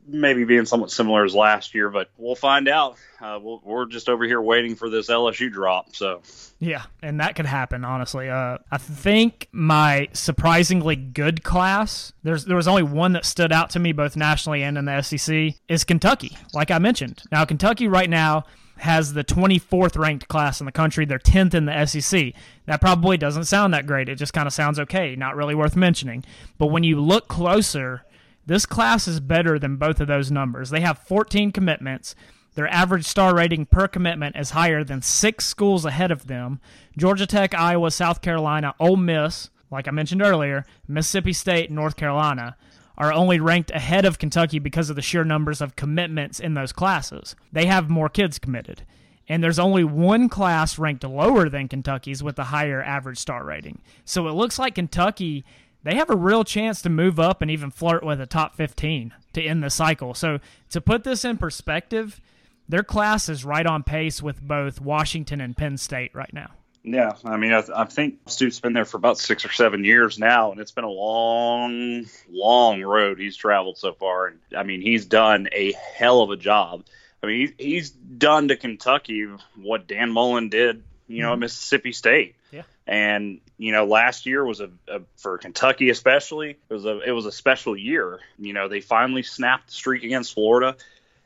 maybe 0.08 0.44
being 0.44 0.64
somewhat 0.64 0.90
similar 0.90 1.26
as 1.26 1.34
last 1.34 1.74
year, 1.74 1.90
but 1.90 2.08
we'll 2.16 2.36
find 2.36 2.68
out. 2.68 2.96
Uh, 3.20 3.38
we 3.42 3.58
we 3.62 3.74
are 3.74 3.84
just 3.84 4.08
over 4.08 4.24
here 4.24 4.40
waiting 4.40 4.76
for 4.76 4.88
this 4.88 5.10
LSU 5.10 5.52
drop. 5.52 5.94
So 5.94 6.22
yeah, 6.58 6.84
and 7.02 7.20
that 7.20 7.36
could 7.36 7.44
happen. 7.44 7.84
Honestly, 7.84 8.30
uh, 8.30 8.56
I 8.72 8.78
think 8.78 9.48
my 9.52 10.08
surprisingly 10.14 10.96
good 10.96 11.44
class. 11.44 12.14
There's 12.22 12.46
there 12.46 12.56
was 12.56 12.66
only 12.66 12.82
one 12.82 13.12
that 13.12 13.26
stood 13.26 13.52
out 13.52 13.68
to 13.70 13.78
me 13.78 13.92
both 13.92 14.16
nationally 14.16 14.62
and 14.62 14.78
in 14.78 14.86
the 14.86 15.02
SEC 15.02 15.52
is 15.68 15.84
Kentucky. 15.84 16.34
Like 16.54 16.70
I 16.70 16.78
mentioned, 16.78 17.24
now 17.30 17.44
Kentucky 17.44 17.88
right 17.88 18.08
now 18.08 18.44
has 18.78 19.12
the 19.12 19.24
24th 19.24 19.96
ranked 19.98 20.28
class 20.28 20.60
in 20.60 20.66
the 20.66 20.72
country. 20.72 21.04
They're 21.04 21.18
10th 21.18 21.54
in 21.54 21.66
the 21.66 21.86
SEC. 21.86 22.32
That 22.66 22.80
probably 22.80 23.16
doesn't 23.16 23.44
sound 23.44 23.72
that 23.72 23.86
great. 23.86 24.08
It 24.08 24.16
just 24.16 24.32
kind 24.32 24.46
of 24.46 24.52
sounds 24.52 24.80
okay, 24.80 25.16
not 25.16 25.36
really 25.36 25.54
worth 25.54 25.76
mentioning. 25.76 26.24
But 26.58 26.66
when 26.66 26.84
you 26.84 27.00
look 27.00 27.28
closer 27.28 28.04
this 28.46 28.66
class 28.66 29.08
is 29.08 29.20
better 29.20 29.58
than 29.58 29.76
both 29.76 30.00
of 30.00 30.08
those 30.08 30.30
numbers. 30.30 30.70
They 30.70 30.80
have 30.80 30.98
14 30.98 31.50
commitments. 31.52 32.14
Their 32.54 32.68
average 32.68 33.04
star 33.04 33.34
rating 33.34 33.66
per 33.66 33.88
commitment 33.88 34.36
is 34.36 34.50
higher 34.50 34.84
than 34.84 35.02
six 35.02 35.46
schools 35.46 35.84
ahead 35.84 36.10
of 36.10 36.26
them 36.26 36.60
Georgia 36.96 37.26
Tech, 37.26 37.54
Iowa, 37.54 37.90
South 37.90 38.20
Carolina, 38.22 38.74
Ole 38.78 38.96
Miss, 38.96 39.50
like 39.70 39.88
I 39.88 39.90
mentioned 39.90 40.22
earlier, 40.22 40.64
Mississippi 40.86 41.32
State, 41.32 41.70
North 41.70 41.96
Carolina 41.96 42.56
are 42.96 43.12
only 43.12 43.40
ranked 43.40 43.70
ahead 43.70 44.04
of 44.04 44.18
Kentucky 44.18 44.58
because 44.58 44.90
of 44.90 44.96
the 44.96 45.02
sheer 45.02 45.24
numbers 45.24 45.60
of 45.60 45.76
commitments 45.76 46.40
in 46.40 46.54
those 46.54 46.72
classes. 46.72 47.34
They 47.52 47.66
have 47.66 47.90
more 47.90 48.08
kids 48.08 48.38
committed. 48.38 48.82
And 49.28 49.42
there's 49.42 49.58
only 49.58 49.84
one 49.84 50.28
class 50.28 50.78
ranked 50.78 51.02
lower 51.02 51.48
than 51.48 51.68
Kentucky's 51.68 52.22
with 52.22 52.38
a 52.38 52.44
higher 52.44 52.82
average 52.82 53.18
star 53.18 53.44
rating. 53.44 53.80
So 54.04 54.28
it 54.28 54.32
looks 54.32 54.58
like 54.58 54.74
Kentucky 54.74 55.44
they 55.84 55.96
have 55.96 56.10
a 56.10 56.16
real 56.16 56.44
chance 56.44 56.82
to 56.82 56.88
move 56.88 57.20
up 57.20 57.42
and 57.42 57.50
even 57.50 57.70
flirt 57.70 58.02
with 58.02 58.20
a 58.20 58.26
top 58.26 58.56
15 58.56 59.12
to 59.34 59.42
end 59.42 59.62
the 59.62 59.70
cycle. 59.70 60.14
So, 60.14 60.40
to 60.70 60.80
put 60.80 61.04
this 61.04 61.24
in 61.24 61.36
perspective, 61.36 62.20
their 62.66 62.82
class 62.82 63.28
is 63.28 63.44
right 63.44 63.66
on 63.66 63.82
pace 63.82 64.22
with 64.22 64.40
both 64.40 64.80
Washington 64.80 65.40
and 65.42 65.56
Penn 65.56 65.76
State 65.76 66.14
right 66.14 66.32
now. 66.32 66.52
Yeah, 66.86 67.12
I 67.24 67.38
mean, 67.38 67.52
I, 67.54 67.62
I 67.74 67.84
think 67.84 68.18
Stoops' 68.26 68.60
been 68.60 68.74
there 68.74 68.84
for 68.84 68.98
about 68.98 69.16
six 69.16 69.46
or 69.46 69.52
seven 69.52 69.84
years 69.84 70.18
now, 70.18 70.52
and 70.52 70.60
it's 70.60 70.70
been 70.70 70.84
a 70.84 70.90
long, 70.90 72.04
long 72.28 72.82
road 72.82 73.18
he's 73.18 73.36
traveled 73.36 73.78
so 73.78 73.94
far. 73.94 74.26
And 74.26 74.38
I 74.54 74.64
mean, 74.64 74.82
he's 74.82 75.06
done 75.06 75.48
a 75.50 75.72
hell 75.72 76.20
of 76.20 76.30
a 76.30 76.36
job. 76.36 76.84
I 77.22 77.26
mean, 77.26 77.54
he's 77.56 77.88
done 77.88 78.48
to 78.48 78.56
Kentucky 78.56 79.26
what 79.56 79.86
Dan 79.86 80.12
Mullen 80.12 80.50
did, 80.50 80.82
you 81.08 81.22
know, 81.22 81.28
mm-hmm. 81.28 81.32
at 81.32 81.38
Mississippi 81.38 81.92
State. 81.92 82.36
Yeah. 82.50 82.62
And 82.86 83.40
you 83.56 83.72
know, 83.72 83.86
last 83.86 84.26
year 84.26 84.44
was 84.44 84.60
a, 84.60 84.68
a, 84.86 85.00
for 85.16 85.38
Kentucky 85.38 85.88
especially. 85.88 86.50
It 86.50 86.72
was 86.72 86.84
a 86.84 87.00
it 87.00 87.12
was 87.12 87.24
a 87.24 87.32
special 87.32 87.74
year. 87.78 88.20
You 88.38 88.52
know, 88.52 88.68
they 88.68 88.80
finally 88.80 89.22
snapped 89.22 89.68
the 89.68 89.72
streak 89.72 90.04
against 90.04 90.34
Florida. 90.34 90.76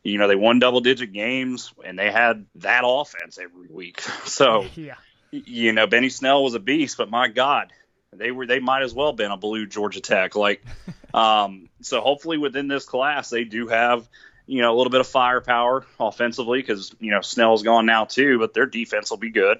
You 0.04 0.18
know, 0.18 0.28
they 0.28 0.36
won 0.36 0.60
double 0.60 0.80
digit 0.80 1.12
games 1.12 1.72
and 1.84 1.98
they 1.98 2.12
had 2.12 2.46
that 2.56 2.82
offense 2.86 3.38
every 3.38 3.66
week. 3.68 4.00
So 4.24 4.66
yeah. 4.76 4.94
You 5.30 5.72
know, 5.72 5.86
Benny 5.86 6.08
Snell 6.08 6.42
was 6.42 6.54
a 6.54 6.60
beast, 6.60 6.96
but 6.96 7.10
my 7.10 7.28
God, 7.28 7.72
they 8.12 8.30
were 8.30 8.46
they 8.46 8.60
might 8.60 8.82
as 8.82 8.94
well 8.94 9.12
been 9.12 9.30
a 9.30 9.36
blue 9.36 9.66
Georgia 9.66 10.00
Tech. 10.00 10.34
Like, 10.36 10.64
um, 11.14 11.68
so 11.82 12.00
hopefully 12.00 12.38
within 12.38 12.68
this 12.68 12.84
class 12.84 13.30
they 13.30 13.44
do 13.44 13.68
have 13.68 14.08
you 14.46 14.62
know 14.62 14.74
a 14.74 14.76
little 14.76 14.90
bit 14.90 15.00
of 15.00 15.06
firepower 15.06 15.84
offensively 16.00 16.60
because 16.60 16.94
you 17.00 17.10
know 17.10 17.20
Snell's 17.20 17.62
gone 17.62 17.86
now 17.86 18.04
too, 18.04 18.38
but 18.38 18.54
their 18.54 18.66
defense 18.66 19.10
will 19.10 19.18
be 19.18 19.30
good. 19.30 19.58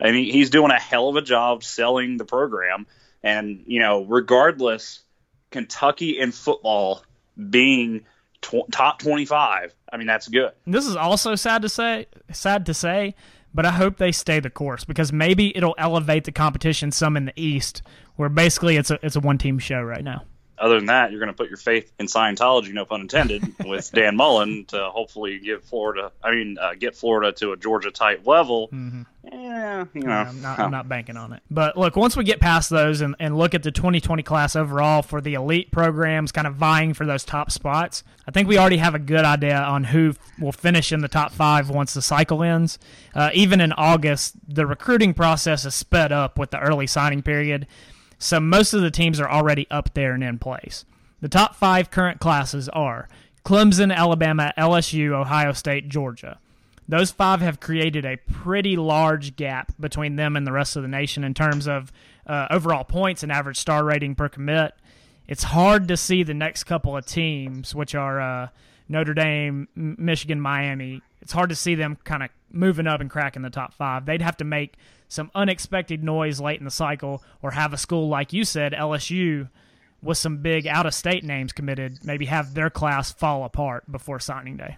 And 0.00 0.14
mean, 0.14 0.32
he's 0.32 0.50
doing 0.50 0.70
a 0.70 0.78
hell 0.78 1.08
of 1.08 1.16
a 1.16 1.22
job 1.22 1.64
selling 1.64 2.16
the 2.16 2.24
program. 2.24 2.86
And, 3.22 3.64
you 3.66 3.80
know, 3.80 4.04
regardless, 4.04 5.00
Kentucky 5.50 6.18
in 6.18 6.32
football 6.32 7.02
being 7.50 8.04
tw- 8.40 8.70
top 8.70 9.00
25, 9.00 9.74
I 9.92 9.96
mean, 9.96 10.06
that's 10.06 10.28
good. 10.28 10.52
This 10.66 10.86
is 10.86 10.94
also 10.94 11.34
sad 11.34 11.62
to 11.62 11.68
say, 11.68 12.06
sad 12.32 12.66
to 12.66 12.74
say, 12.74 13.14
but 13.58 13.66
I 13.66 13.72
hope 13.72 13.96
they 13.96 14.12
stay 14.12 14.38
the 14.38 14.50
course 14.50 14.84
because 14.84 15.12
maybe 15.12 15.56
it'll 15.56 15.74
elevate 15.78 16.22
the 16.22 16.30
competition 16.30 16.92
some 16.92 17.16
in 17.16 17.24
the 17.24 17.32
East, 17.34 17.82
where 18.14 18.28
basically 18.28 18.76
it's 18.76 18.92
a 18.92 19.00
it's 19.04 19.16
a 19.16 19.20
one 19.20 19.36
team 19.36 19.58
show 19.58 19.82
right 19.82 20.04
now 20.04 20.22
other 20.60 20.76
than 20.76 20.86
that, 20.86 21.10
you're 21.10 21.20
going 21.20 21.32
to 21.32 21.36
put 21.36 21.48
your 21.48 21.56
faith 21.56 21.92
in 21.98 22.06
Scientology, 22.06 22.72
no 22.72 22.84
pun 22.84 23.00
intended, 23.00 23.54
with 23.64 23.90
Dan 23.92 24.16
Mullen 24.16 24.64
to 24.66 24.90
hopefully 24.90 25.38
give 25.38 25.64
Florida, 25.64 26.12
I 26.22 26.32
mean, 26.32 26.56
uh, 26.60 26.74
get 26.74 26.96
Florida 26.96 27.32
to 27.32 27.52
a 27.52 27.56
Georgia 27.56 27.90
type 27.90 28.26
level. 28.26 28.68
Mm-hmm. 28.68 29.02
Yeah, 29.30 29.84
you 29.94 30.02
know, 30.02 30.12
I'm 30.12 30.40
not, 30.40 30.58
I'm 30.58 30.70
not, 30.70 30.88
banking 30.88 31.16
on 31.16 31.32
it. 31.32 31.42
But 31.50 31.76
look, 31.76 31.96
once 31.96 32.16
we 32.16 32.24
get 32.24 32.40
past 32.40 32.70
those 32.70 33.00
and, 33.00 33.14
and 33.18 33.36
look 33.36 33.54
at 33.54 33.62
the 33.62 33.70
2020 33.70 34.22
class 34.22 34.56
overall 34.56 35.02
for 35.02 35.20
the 35.20 35.34
elite 35.34 35.70
programs, 35.70 36.32
kind 36.32 36.46
of 36.46 36.54
vying 36.54 36.94
for 36.94 37.04
those 37.04 37.24
top 37.24 37.50
spots, 37.50 38.04
I 38.26 38.30
think 38.30 38.48
we 38.48 38.58
already 38.58 38.78
have 38.78 38.94
a 38.94 38.98
good 38.98 39.24
idea 39.24 39.56
on 39.56 39.84
who 39.84 40.14
will 40.38 40.52
finish 40.52 40.92
in 40.92 41.00
the 41.00 41.08
top 41.08 41.32
five 41.32 41.68
once 41.68 41.94
the 41.94 42.02
cycle 42.02 42.42
ends. 42.42 42.78
Uh, 43.14 43.30
even 43.34 43.60
in 43.60 43.72
August, 43.72 44.34
the 44.46 44.66
recruiting 44.66 45.14
process 45.14 45.64
is 45.64 45.74
sped 45.74 46.12
up 46.12 46.38
with 46.38 46.50
the 46.50 46.60
early 46.60 46.86
signing 46.86 47.22
period. 47.22 47.66
So 48.18 48.40
most 48.40 48.72
of 48.72 48.80
the 48.80 48.90
teams 48.90 49.20
are 49.20 49.30
already 49.30 49.66
up 49.70 49.94
there 49.94 50.12
and 50.12 50.24
in 50.24 50.38
place. 50.38 50.84
The 51.20 51.28
top 51.28 51.54
five 51.56 51.90
current 51.90 52.20
classes 52.20 52.68
are 52.70 53.08
Clemson, 53.44 53.94
Alabama, 53.94 54.52
LSU, 54.56 55.12
Ohio 55.12 55.52
State, 55.52 55.88
Georgia. 55.88 56.38
Those 56.88 57.10
five 57.10 57.40
have 57.40 57.60
created 57.60 58.06
a 58.06 58.16
pretty 58.16 58.76
large 58.76 59.36
gap 59.36 59.72
between 59.78 60.16
them 60.16 60.36
and 60.36 60.46
the 60.46 60.52
rest 60.52 60.76
of 60.76 60.82
the 60.82 60.88
nation 60.88 61.22
in 61.22 61.34
terms 61.34 61.68
of 61.68 61.92
uh, 62.26 62.46
overall 62.50 62.84
points 62.84 63.22
and 63.22 63.30
average 63.30 63.58
star 63.58 63.84
rating 63.84 64.14
per 64.14 64.28
commit. 64.28 64.72
It's 65.26 65.42
hard 65.42 65.88
to 65.88 65.96
see 65.96 66.22
the 66.22 66.32
next 66.32 66.64
couple 66.64 66.96
of 66.96 67.04
teams, 67.04 67.74
which 67.74 67.94
are 67.94 68.20
uh, 68.20 68.48
Notre 68.88 69.12
Dame, 69.12 69.68
Michigan, 69.74 70.40
Miami, 70.40 71.02
it's 71.20 71.32
hard 71.32 71.50
to 71.50 71.56
see 71.56 71.74
them 71.74 71.98
kind 72.04 72.22
of 72.22 72.30
moving 72.50 72.86
up 72.86 73.00
and 73.00 73.10
cracking 73.10 73.42
the 73.42 73.50
top 73.50 73.74
five. 73.74 74.06
They'd 74.06 74.22
have 74.22 74.36
to 74.38 74.44
make 74.44 74.76
some 75.08 75.30
unexpected 75.34 76.02
noise 76.02 76.40
late 76.40 76.58
in 76.58 76.64
the 76.64 76.70
cycle, 76.70 77.22
or 77.42 77.52
have 77.52 77.72
a 77.72 77.78
school 77.78 78.08
like 78.08 78.32
you 78.32 78.44
said, 78.44 78.72
LSU, 78.72 79.48
with 80.02 80.18
some 80.18 80.38
big 80.38 80.66
out 80.66 80.86
of 80.86 80.94
state 80.94 81.24
names 81.24 81.52
committed, 81.52 82.04
maybe 82.04 82.26
have 82.26 82.54
their 82.54 82.70
class 82.70 83.10
fall 83.10 83.44
apart 83.44 83.90
before 83.90 84.20
signing 84.20 84.56
day. 84.56 84.76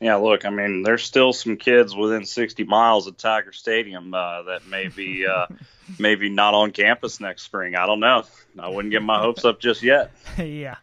Yeah, 0.00 0.16
look, 0.16 0.44
I 0.44 0.50
mean, 0.50 0.82
there's 0.82 1.02
still 1.02 1.32
some 1.32 1.56
kids 1.56 1.96
within 1.96 2.26
60 2.26 2.64
miles 2.64 3.06
of 3.06 3.16
Tiger 3.16 3.52
Stadium 3.52 4.12
uh, 4.12 4.42
that 4.42 4.66
may 4.66 4.88
be 4.88 5.26
uh, 5.26 5.46
maybe 5.98 6.28
not 6.28 6.52
on 6.54 6.70
campus 6.70 7.18
next 7.18 7.42
spring. 7.42 7.74
I 7.74 7.86
don't 7.86 8.00
know. 8.00 8.24
I 8.58 8.68
wouldn't 8.68 8.92
get 8.92 9.02
my 9.02 9.18
hopes 9.18 9.44
up 9.44 9.58
just 9.58 9.82
yet. 9.82 10.10
yeah. 10.38 10.76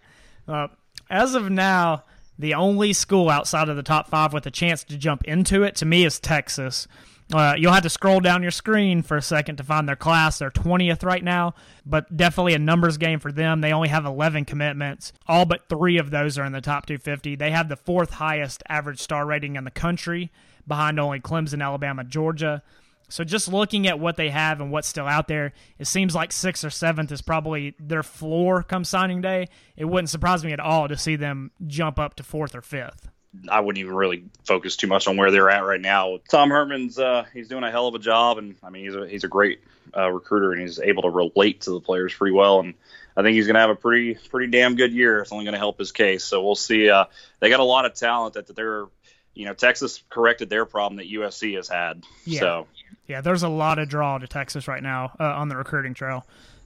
Uh, 0.48 0.68
as 1.10 1.36
of 1.36 1.52
now, 1.52 2.04
the 2.40 2.56
only 2.56 2.92
school 2.94 3.30
outside 3.30 3.70
of 3.70 3.76
the 3.76 3.84
top 3.84 4.10
five 4.10 4.34
with 4.34 4.48
a 4.48 4.52
chance 4.52 4.84
to 4.86 4.98
jump 4.98 5.24
into 5.26 5.62
it 5.64 5.76
to 5.78 5.86
me 5.86 6.06
is 6.06 6.20
Texas. 6.20 6.88
Uh, 7.34 7.56
you'll 7.58 7.74
have 7.74 7.82
to 7.82 7.90
scroll 7.90 8.20
down 8.20 8.44
your 8.44 8.52
screen 8.52 9.02
for 9.02 9.18
a 9.18 9.22
second 9.22 9.56
to 9.56 9.64
find 9.64 9.90
their 9.90 9.96
class. 9.96 10.38
They're 10.38 10.52
20th 10.52 11.04
right 11.04 11.24
now, 11.24 11.56
but 11.84 12.16
definitely 12.16 12.54
a 12.54 12.60
numbers 12.60 12.98
game 12.98 13.20
for 13.20 13.32
them. 13.32 13.62
They 13.62 13.74
only 13.74 13.90
have 13.90 14.06
11 14.06 14.46
commitments. 14.46 15.14
All 15.28 15.46
but 15.46 15.68
three 15.68 15.98
of 15.98 16.12
those 16.12 16.38
are 16.38 16.46
in 16.46 16.52
the 16.52 16.62
top 16.62 16.86
250. 16.86 17.36
They 17.36 17.50
have 17.50 17.70
the 17.70 17.76
fourth 17.76 18.12
highest 18.12 18.62
average 18.70 19.00
star 19.00 19.26
rating 19.26 19.56
in 19.56 19.64
the 19.64 19.72
country, 19.72 20.32
behind 20.68 21.00
only 21.00 21.20
Clemson, 21.20 21.64
Alabama, 21.64 22.04
Georgia. 22.04 22.62
So 23.10 23.24
just 23.24 23.48
looking 23.48 23.88
at 23.88 24.00
what 24.00 24.16
they 24.16 24.30
have 24.30 24.62
and 24.62 24.72
what's 24.72 24.88
still 24.88 25.08
out 25.08 25.28
there, 25.28 25.54
it 25.80 25.88
seems 25.88 26.14
like 26.14 26.32
sixth 26.32 26.64
or 26.64 26.70
seventh 26.70 27.12
is 27.12 27.24
probably 27.24 27.74
their 27.80 28.04
floor 28.04 28.62
come 28.62 28.84
signing 28.84 29.22
day. 29.22 29.48
It 29.76 29.86
wouldn't 29.86 30.10
surprise 30.10 30.46
me 30.46 30.54
at 30.54 30.60
all 30.60 30.88
to 30.88 30.98
see 30.98 31.16
them 31.16 31.50
jump 31.66 31.98
up 31.98 32.16
to 32.16 32.24
fourth 32.24 32.54
or 32.54 32.62
fifth. 32.62 33.10
I 33.50 33.60
wouldn't 33.60 33.80
even 33.80 33.96
really 33.96 34.26
focus 34.46 34.76
too 34.76 34.88
much 34.88 35.08
on 35.08 35.18
where 35.18 35.32
they're 35.32 35.50
at 35.50 35.66
right 35.66 35.82
now. 35.82 36.20
Tom 36.30 36.50
Herman's 36.50 37.00
uh, 37.00 37.26
he's 37.34 37.48
doing 37.48 37.64
a 37.64 37.72
hell 37.72 37.88
of 37.88 37.96
a 37.96 38.00
job, 38.00 38.38
and 38.38 38.56
I 38.64 38.70
mean 38.70 38.86
he's 38.86 38.96
a 38.96 39.08
he's 39.08 39.24
a 39.24 39.28
great 39.28 39.62
uh, 39.96 40.10
recruiter, 40.10 40.52
and 40.52 40.62
he's 40.62 40.80
able 40.80 41.04
to 41.04 41.10
relate 41.10 41.62
to 41.62 41.72
the 41.72 41.80
players 41.80 42.14
pretty 42.14 42.34
well. 42.34 42.60
And 42.60 42.74
I 43.18 43.22
think 43.22 43.36
he's 43.36 43.48
going 43.48 43.56
to 43.56 43.62
have 43.62 43.70
a 43.70 43.76
pretty 43.76 44.16
pretty 44.16 44.52
damn 44.52 44.76
good 44.76 44.94
year. 44.94 45.20
It's 45.20 45.32
only 45.32 45.46
going 45.46 45.54
to 45.54 45.60
help 45.60 45.80
his 45.80 45.92
case. 45.92 46.24
So 46.24 46.44
we'll 46.44 46.56
see. 46.56 46.90
Uh, 46.90 47.06
they 47.40 47.50
got 47.50 47.60
a 47.60 47.66
lot 47.66 47.86
of 47.86 47.94
talent 47.94 48.36
that, 48.36 48.48
that 48.48 48.56
they're 48.56 48.86
you 49.34 49.46
know 49.46 49.54
Texas 49.54 50.04
corrected 50.10 50.50
their 50.50 50.66
problem 50.66 50.98
that 50.98 51.12
USC 51.12 51.56
has 51.56 51.68
had. 51.68 52.04
Yeah. 52.26 52.40
So 52.40 52.68
yeah, 53.08 53.22
there's 53.22 53.44
a 53.44 53.50
lot 53.50 53.80
of 53.80 53.90
draw 53.90 54.18
to 54.18 54.28
Texas 54.28 54.68
right 54.68 54.84
now 54.84 55.14
uh, 55.20 55.24
on 55.24 55.50
the 55.50 55.58
recruiting 55.58 55.94
trail. 55.94 56.26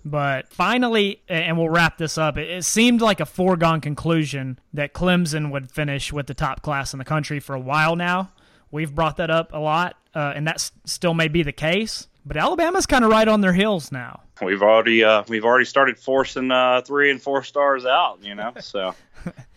But 0.09 0.47
finally, 0.49 1.21
and 1.27 1.57
we'll 1.57 1.69
wrap 1.69 1.97
this 1.97 2.17
up, 2.17 2.37
it, 2.37 2.63
seemed 2.63 3.01
like 3.01 3.19
a 3.19 3.25
foregone 3.25 3.81
conclusion 3.81 4.59
that 4.73 4.93
Clemson 4.93 5.51
would 5.51 5.69
finish 5.69 6.13
with 6.13 6.27
the 6.27 6.33
top 6.33 6.61
class 6.61 6.93
in 6.93 6.99
the 6.99 7.05
country 7.05 7.39
for 7.39 7.55
a 7.55 7.59
while 7.59 7.95
now. 7.95 8.31
We've 8.71 8.93
brought 8.93 9.17
that 9.17 9.29
up 9.29 9.51
a 9.53 9.59
lot, 9.59 9.97
uh, 10.15 10.33
and 10.35 10.47
that 10.47 10.71
still 10.85 11.13
may 11.13 11.27
be 11.27 11.43
the 11.43 11.51
case. 11.51 12.07
But 12.25 12.37
Alabama's 12.37 12.85
kind 12.85 13.03
of 13.05 13.11
right 13.11 13.27
on 13.27 13.41
their 13.41 13.53
heels 13.53 13.91
now. 13.91 14.21
We've 14.41 14.61
already 14.61 15.03
uh, 15.03 15.23
we've 15.27 15.45
already 15.45 15.65
started 15.65 15.97
forcing 15.97 16.51
uh, 16.51 16.81
three 16.81 17.09
and 17.09 17.21
four 17.21 17.43
stars 17.43 17.85
out, 17.85 18.19
you 18.21 18.35
know. 18.35 18.53
So, 18.61 18.93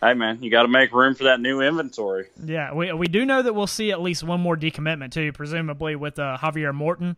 hey 0.01 0.13
man, 0.13 0.41
you 0.41 0.49
got 0.49 0.63
to 0.63 0.67
make 0.67 0.91
room 0.91 1.15
for 1.15 1.25
that 1.25 1.39
new 1.39 1.61
inventory. 1.61 2.27
Yeah, 2.43 2.73
we 2.73 2.91
we 2.93 3.07
do 3.07 3.25
know 3.25 3.41
that 3.41 3.53
we'll 3.53 3.67
see 3.67 3.91
at 3.91 4.01
least 4.01 4.23
one 4.23 4.39
more 4.39 4.55
decommitment 4.55 5.11
too, 5.11 5.33
presumably 5.33 5.95
with 5.95 6.17
uh, 6.17 6.37
Javier 6.41 6.73
Morton 6.73 7.17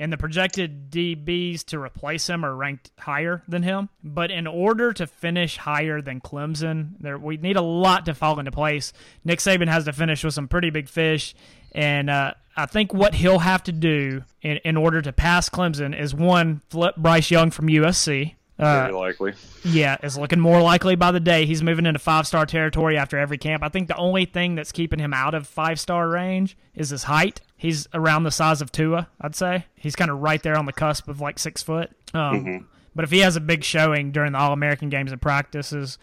and 0.00 0.10
the 0.10 0.16
projected 0.16 0.90
DBs 0.90 1.62
to 1.66 1.78
replace 1.78 2.28
him 2.28 2.42
are 2.42 2.56
ranked 2.56 2.90
higher 2.98 3.42
than 3.46 3.62
him. 3.62 3.90
But 4.02 4.30
in 4.30 4.46
order 4.46 4.94
to 4.94 5.06
finish 5.06 5.58
higher 5.58 6.00
than 6.00 6.22
Clemson, 6.22 6.94
there 6.98 7.18
we 7.18 7.36
need 7.36 7.56
a 7.56 7.62
lot 7.62 8.06
to 8.06 8.14
fall 8.14 8.38
into 8.38 8.50
place. 8.50 8.94
Nick 9.24 9.40
Saban 9.40 9.68
has 9.68 9.84
to 9.84 9.92
finish 9.92 10.24
with 10.24 10.32
some 10.32 10.48
pretty 10.48 10.70
big 10.70 10.88
fish, 10.88 11.34
and 11.72 12.08
uh, 12.08 12.32
I 12.56 12.64
think 12.64 12.94
what 12.94 13.14
he'll 13.14 13.40
have 13.40 13.62
to 13.64 13.72
do 13.72 14.24
in, 14.40 14.56
in 14.64 14.78
order 14.78 15.02
to 15.02 15.12
pass 15.12 15.50
Clemson 15.50 15.98
is 15.98 16.14
one 16.14 16.62
flip 16.70 16.96
Bryce 16.96 17.30
Young 17.30 17.50
from 17.50 17.66
USC. 17.68 18.34
Uh, 18.60 18.82
Very 18.82 18.92
likely. 18.92 19.32
Yeah, 19.64 19.96
is 20.02 20.18
looking 20.18 20.38
more 20.38 20.60
likely 20.60 20.94
by 20.94 21.12
the 21.12 21.20
day. 21.20 21.46
He's 21.46 21.62
moving 21.62 21.86
into 21.86 21.98
five 21.98 22.26
star 22.26 22.44
territory 22.44 22.98
after 22.98 23.18
every 23.18 23.38
camp. 23.38 23.62
I 23.62 23.70
think 23.70 23.88
the 23.88 23.96
only 23.96 24.26
thing 24.26 24.54
that's 24.54 24.70
keeping 24.70 24.98
him 24.98 25.14
out 25.14 25.34
of 25.34 25.46
five 25.46 25.80
star 25.80 26.08
range 26.08 26.58
is 26.74 26.90
his 26.90 27.04
height. 27.04 27.40
He's 27.56 27.88
around 27.94 28.24
the 28.24 28.30
size 28.30 28.60
of 28.60 28.70
Tua, 28.70 29.08
I'd 29.20 29.34
say. 29.34 29.64
He's 29.76 29.96
kind 29.96 30.10
of 30.10 30.18
right 30.18 30.42
there 30.42 30.58
on 30.58 30.66
the 30.66 30.72
cusp 30.74 31.08
of 31.08 31.20
like 31.20 31.38
six 31.38 31.62
foot. 31.62 31.90
Um, 32.12 32.44
mm-hmm. 32.44 32.64
But 32.94 33.04
if 33.04 33.10
he 33.10 33.20
has 33.20 33.36
a 33.36 33.40
big 33.40 33.64
showing 33.64 34.12
during 34.12 34.32
the 34.32 34.38
All 34.38 34.52
American 34.52 34.90
games 34.90 35.10
and 35.10 35.22
practices, 35.22 35.96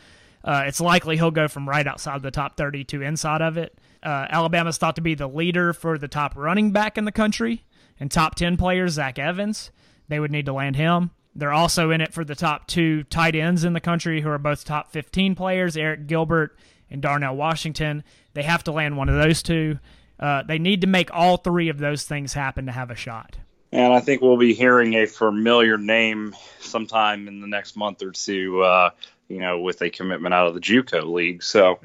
uh, 0.43 0.63
it's 0.65 0.81
likely 0.81 1.17
he'll 1.17 1.29
go 1.29 1.47
from 1.47 1.69
right 1.69 1.85
outside 1.85 2.23
the 2.23 2.31
top 2.31 2.57
30 2.57 2.85
to 2.85 3.01
inside 3.01 3.41
of 3.41 3.57
it. 3.57 3.77
Uh, 4.01 4.25
Alabama's 4.29 4.77
thought 4.77 4.95
to 4.95 5.01
be 5.01 5.13
the 5.13 5.27
leader 5.27 5.73
for 5.73 5.97
the 5.97 6.07
top 6.07 6.35
running 6.35 6.71
back 6.71 6.97
in 6.97 7.05
the 7.05 7.11
country 7.11 7.65
and 7.99 8.09
top 8.09 8.35
10 8.35 8.57
players, 8.57 8.93
Zach 8.93 9.19
Evans. 9.19 9.71
They 10.07 10.19
would 10.19 10.31
need 10.31 10.45
to 10.45 10.53
land 10.53 10.75
him. 10.75 11.11
They're 11.37 11.53
also 11.53 11.91
in 11.91 12.01
it 12.01 12.13
for 12.13 12.25
the 12.25 12.35
top 12.35 12.65
two 12.65 13.03
tight 13.03 13.35
ends 13.35 13.63
in 13.63 13.73
the 13.73 13.79
country, 13.79 14.21
who 14.21 14.29
are 14.29 14.39
both 14.39 14.65
top 14.65 14.91
15 14.91 15.35
players, 15.35 15.75
Arik 15.75 16.07
Gilbert 16.07 16.57
and 16.89 16.99
Darnell 16.99 17.35
Washington. 17.35 18.03
They 18.33 18.41
have 18.41 18.63
to 18.63 18.71
land 18.71 18.97
one 18.97 19.07
of 19.07 19.15
those 19.15 19.43
two. 19.43 19.77
Uh, 20.19 20.41
they 20.41 20.57
need 20.57 20.81
to 20.81 20.87
make 20.87 21.13
all 21.13 21.37
three 21.37 21.69
of 21.69 21.77
those 21.77 22.05
things 22.05 22.33
happen 22.33 22.65
to 22.65 22.71
have 22.71 22.89
a 22.89 22.95
shot. 22.95 23.37
And 23.71 23.93
I 23.93 23.99
think 23.99 24.21
we'll 24.21 24.37
be 24.37 24.55
hearing 24.55 24.95
a 24.95 25.05
familiar 25.05 25.77
name 25.77 26.35
sometime 26.59 27.27
in 27.27 27.39
the 27.39 27.47
next 27.47 27.75
month 27.75 28.01
or 28.01 28.11
two, 28.11 28.61
uh, 28.61 28.89
you 29.27 29.39
know, 29.39 29.59
with 29.59 29.81
a 29.83 29.91
commitment 29.91 30.33
out 30.33 30.47
of 30.47 30.55
the 30.55 30.59
JUCO 30.59 31.05
league. 31.05 31.43
So 31.43 31.79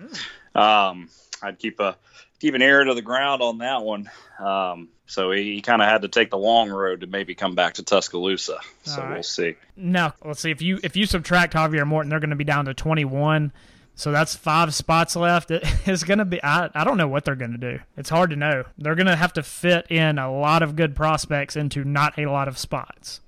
um, 0.54 1.10
I'd 1.42 1.58
keep 1.58 1.78
a 1.78 1.96
keep 2.38 2.54
an 2.54 2.62
ear 2.62 2.84
to 2.84 2.94
the 2.94 3.02
ground 3.02 3.42
on 3.42 3.58
that 3.58 3.82
one. 3.82 4.10
Um, 4.38 4.88
so 5.12 5.30
he, 5.30 5.60
kind 5.60 5.82
of 5.82 5.88
had 5.88 6.00
to 6.02 6.08
take 6.08 6.30
the 6.30 6.38
long 6.38 6.70
road 6.70 7.02
to 7.02 7.06
maybe 7.06 7.34
come 7.34 7.54
back 7.54 7.74
to 7.74 7.82
Tuscaloosa. 7.82 8.58
So 8.84 9.02
right. 9.02 9.12
we'll 9.12 9.22
see. 9.22 9.56
Now 9.76 10.14
let's 10.24 10.40
see 10.40 10.50
if 10.50 10.62
you 10.62 10.80
if 10.82 10.96
you 10.96 11.04
subtract 11.04 11.52
Javier 11.52 11.86
Morton, 11.86 12.08
they're 12.08 12.18
going 12.18 12.30
to 12.30 12.36
be 12.36 12.44
down 12.44 12.64
to 12.64 12.72
21. 12.72 13.52
So 13.94 14.10
that's 14.10 14.34
five 14.34 14.74
spots 14.74 15.14
left. 15.14 15.50
It's 15.84 16.02
going 16.02 16.18
to 16.18 16.24
be, 16.24 16.42
I, 16.42 16.70
I 16.74 16.84
don't 16.84 16.96
know 16.96 17.08
what 17.08 17.26
they're 17.26 17.34
going 17.34 17.52
to 17.52 17.58
do. 17.58 17.80
It's 17.94 18.08
hard 18.08 18.30
to 18.30 18.36
know. 18.36 18.64
They're 18.78 18.94
going 18.94 19.06
to 19.06 19.16
have 19.16 19.34
to 19.34 19.42
fit 19.42 19.86
in 19.90 20.18
a 20.18 20.32
lot 20.32 20.62
of 20.62 20.76
good 20.76 20.96
prospects 20.96 21.56
into 21.56 21.84
not 21.84 22.18
a 22.18 22.26
lot 22.26 22.48
of 22.48 22.56
spots. 22.56 23.20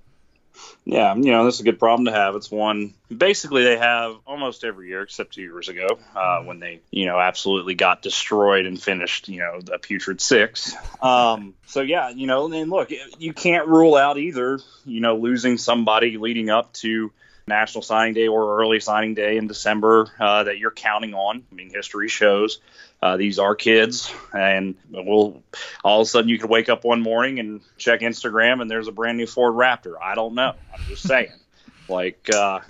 Yeah, 0.85 1.15
you 1.15 1.33
know, 1.33 1.45
this 1.45 1.55
is 1.55 1.61
a 1.61 1.65
good 1.65 1.79
problem 1.79 2.07
to 2.07 2.13
have. 2.13 2.37
It's 2.37 2.51
one 2.51 2.95
basically 3.15 3.65
they 3.65 3.79
have 3.79 4.17
almost 4.27 4.65
every 4.65 4.89
year 4.89 5.03
except 5.03 5.35
two 5.35 5.43
years 5.43 5.69
ago 5.69 5.99
uh, 6.15 6.41
when 6.41 6.61
they, 6.61 6.81
you 6.91 7.07
know, 7.07 7.19
absolutely 7.19 7.75
got 7.75 8.03
destroyed 8.03 8.67
and 8.67 8.81
finished, 8.81 9.29
you 9.29 9.41
know, 9.41 9.61
the 9.61 9.79
putrid 9.79 10.21
six. 10.21 10.75
Um, 11.01 11.55
so 11.67 11.81
yeah, 11.81 12.11
you 12.11 12.27
know, 12.27 12.53
and 12.53 12.71
look, 12.71 12.91
you 13.19 13.33
can't 13.33 13.67
rule 13.69 13.97
out 13.97 14.19
either, 14.19 14.61
you 14.85 15.01
know, 15.01 15.17
losing 15.17 15.59
somebody 15.59 16.19
leading 16.19 16.51
up 16.51 16.73
to 16.75 17.13
National 17.47 17.83
Signing 17.83 18.15
Day 18.15 18.29
or 18.29 18.61
early 18.61 18.81
signing 18.81 19.15
day 19.15 19.37
in 19.37 19.47
December 19.47 20.11
uh, 20.19 20.45
that 20.45 20.59
you're 20.59 20.71
counting 20.71 21.15
on. 21.15 21.45
I 21.51 21.55
mean, 21.55 21.71
history 21.71 22.09
shows 22.09 22.61
uh, 23.05 23.19
these 23.19 23.39
are 23.39 23.55
kids, 23.55 24.11
and 24.33 24.77
we'll 24.91 25.43
all 25.85 26.01
of 26.01 26.07
a 26.07 26.09
sudden 26.09 26.31
you 26.31 26.39
could 26.39 26.49
wake 26.49 26.71
up 26.71 26.85
one 26.85 27.03
morning 27.03 27.39
and 27.39 27.61
check 27.77 28.01
Instagram 28.01 28.63
and 28.63 28.71
there's 28.71 28.89
a 28.89 28.93
brand 28.93 29.19
new 29.19 29.27
Ford 29.27 29.53
Raptor. 29.53 29.97
I 30.01 30.15
don't 30.15 30.35
know. 30.35 30.55
I'm 30.73 30.81
just 30.89 31.07
saying. 31.07 31.29
like, 31.89 32.31
uh, 32.35 32.61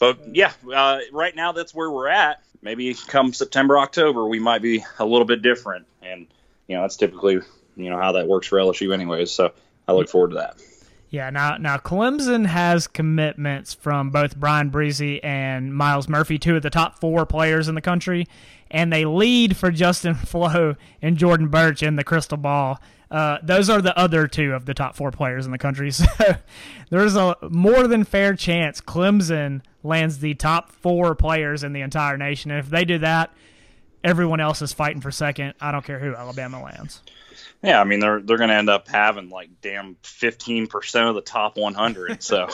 but 0.00 0.34
yeah, 0.34 0.50
uh, 0.74 0.98
right 1.12 1.34
now 1.34 1.52
that's 1.52 1.72
where 1.72 1.88
we're 1.88 2.08
at. 2.08 2.42
Maybe 2.60 2.92
come 3.06 3.32
September, 3.32 3.78
October, 3.78 4.26
we 4.26 4.40
might 4.40 4.62
be 4.62 4.84
a 4.98 5.06
little 5.06 5.26
bit 5.26 5.42
different, 5.42 5.86
and 6.02 6.26
you 6.66 6.74
know 6.74 6.82
that's 6.82 6.96
typically 6.96 7.38
you 7.76 7.90
know 7.90 7.98
how 7.98 8.12
that 8.12 8.26
works 8.26 8.48
for 8.48 8.58
LSU, 8.58 8.92
anyways. 8.92 9.30
So 9.30 9.52
I 9.86 9.92
look 9.92 10.08
forward 10.08 10.30
to 10.30 10.36
that. 10.38 10.56
Yeah, 11.10 11.30
now 11.30 11.56
now 11.56 11.78
Clemson 11.78 12.46
has 12.46 12.86
commitments 12.86 13.72
from 13.72 14.10
both 14.10 14.36
Bryan 14.36 14.70
Bresee 14.70 15.20
and 15.22 15.74
Myles 15.74 16.08
Murphy, 16.08 16.38
two 16.38 16.56
of 16.56 16.62
the 16.62 16.70
top 16.70 16.98
four 17.00 17.24
players 17.24 17.66
in 17.68 17.74
the 17.74 17.80
country, 17.80 18.26
and 18.70 18.92
they 18.92 19.04
lead 19.06 19.56
for 19.56 19.70
Justin 19.70 20.14
Flowe 20.26 20.76
and 21.00 21.16
Jordan 21.16 21.48
Burch 21.48 21.82
in 21.82 21.96
the 21.96 22.04
crystal 22.04 22.36
ball. 22.36 22.78
Uh, 23.10 23.38
those 23.42 23.70
are 23.70 23.80
the 23.80 23.96
other 23.98 24.26
two 24.26 24.52
of 24.52 24.66
the 24.66 24.74
top 24.74 24.94
four 24.94 25.10
players 25.10 25.46
in 25.46 25.52
the 25.52 25.58
country. 25.58 25.90
So 25.98 26.04
there's 26.90 27.16
a 27.16 27.36
more 27.42 27.86
than 27.86 28.04
fair 28.04 28.34
chance 28.34 28.80
Clemson 28.80 29.62
lands 29.82 30.18
the 30.18 30.34
top 30.34 30.72
four 30.72 31.14
players 31.14 31.64
in 31.64 31.72
the 31.72 31.80
entire 31.80 32.16
nation. 32.16 32.50
And 32.50 32.60
if 32.60 32.70
they 32.70 32.84
do 32.84 32.98
that, 32.98 33.30
everyone 34.04 34.40
else 34.40 34.62
is 34.62 34.72
fighting 34.72 35.00
for 35.00 35.10
second. 35.10 35.54
I 35.60 35.70
don't 35.72 35.84
care 35.84 35.98
who 35.98 36.14
Alabama 36.14 36.62
lands. 36.62 37.02
Yeah, 37.62 37.80
I 37.80 37.84
mean 37.84 38.00
they're 38.00 38.20
they're 38.20 38.36
going 38.36 38.50
to 38.50 38.54
end 38.54 38.70
up 38.70 38.88
having 38.88 39.30
like 39.30 39.60
damn 39.60 39.96
fifteen 40.02 40.68
percent 40.68 41.08
of 41.08 41.14
the 41.14 41.20
top 41.20 41.56
one 41.56 41.74
hundred. 41.74 42.22
So, 42.22 42.48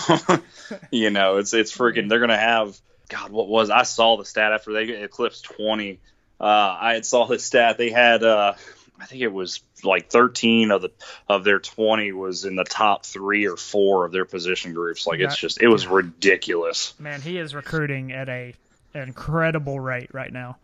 you 0.91 1.11
know, 1.11 1.37
it's 1.37 1.53
it's 1.53 1.77
freaking. 1.77 2.09
They're 2.09 2.21
going 2.21 2.31
to 2.31 2.39
have 2.39 2.79
God. 3.09 3.31
What 3.31 3.49
was 3.49 3.69
I 3.71 3.83
saw 3.83 4.17
the 4.17 4.25
stat 4.25 4.53
after 4.53 4.73
they 4.73 4.85
eclipsed 4.85 5.45
twenty. 5.45 6.01
Uh, 6.41 6.45
I 6.81 6.95
had 6.95 7.07
saw 7.07 7.27
the 7.27 7.39
stat 7.39 7.77
they 7.77 7.91
had. 7.91 8.23
Uh, 8.23 8.55
I 8.99 9.07
think 9.07 9.23
it 9.23 9.33
was 9.33 9.61
like 9.83 10.09
13 10.11 10.71
of 10.71 10.83
the 10.83 10.91
of 11.29 11.45
their 11.45 11.59
20 11.59 12.13
was 12.13 12.45
in 12.45 12.57
the 12.57 12.65
top 12.65 13.05
three 13.05 13.47
or 13.47 13.57
four 13.57 14.05
of 14.05 14.13
their 14.13 14.25
position 14.25 14.73
groups. 14.73 15.07
Like 15.07 15.21
it's 15.21 15.37
just 15.37 15.61
it 15.61 15.69
was 15.69 15.87
ridiculous. 15.87 16.95
Man, 16.99 17.21
he 17.21 17.39
is 17.39 17.55
recruiting 17.55 18.13
at 18.13 18.29
a 18.29 18.55
an 18.95 19.03
incredible 19.03 19.81
rate 19.81 20.11
right 20.15 20.33
now. 20.33 20.57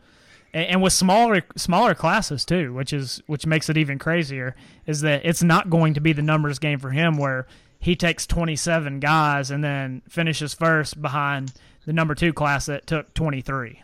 And, 0.53 0.67
and 0.67 0.83
with 0.83 0.93
smaller 0.93 1.43
smaller 1.57 1.95
classes 1.95 2.45
too, 2.45 2.73
which 2.73 2.93
is 2.93 3.23
which 3.27 3.47
makes 3.47 3.69
it 3.69 3.77
even 3.77 3.99
crazier, 3.99 4.55
is 4.87 5.01
that 5.03 5.23
it's 5.25 5.43
not 5.43 5.71
going 5.71 5.95
to 5.95 6.01
be 6.01 6.13
the 6.13 6.23
numbers 6.23 6.59
game 6.59 6.79
for 6.79 6.91
him 6.91 7.17
where 7.17 7.47
he 7.79 7.97
takes 7.97 8.27
27 8.27 9.01
guys 9.01 9.51
and 9.51 9.65
then 9.65 10.03
finishes 10.09 10.53
first 10.53 11.01
behind 11.01 11.53
the 11.87 11.93
number 11.93 12.15
two 12.15 12.33
class 12.33 12.67
that 12.67 12.87
took 12.87 13.13
23. 13.15 13.83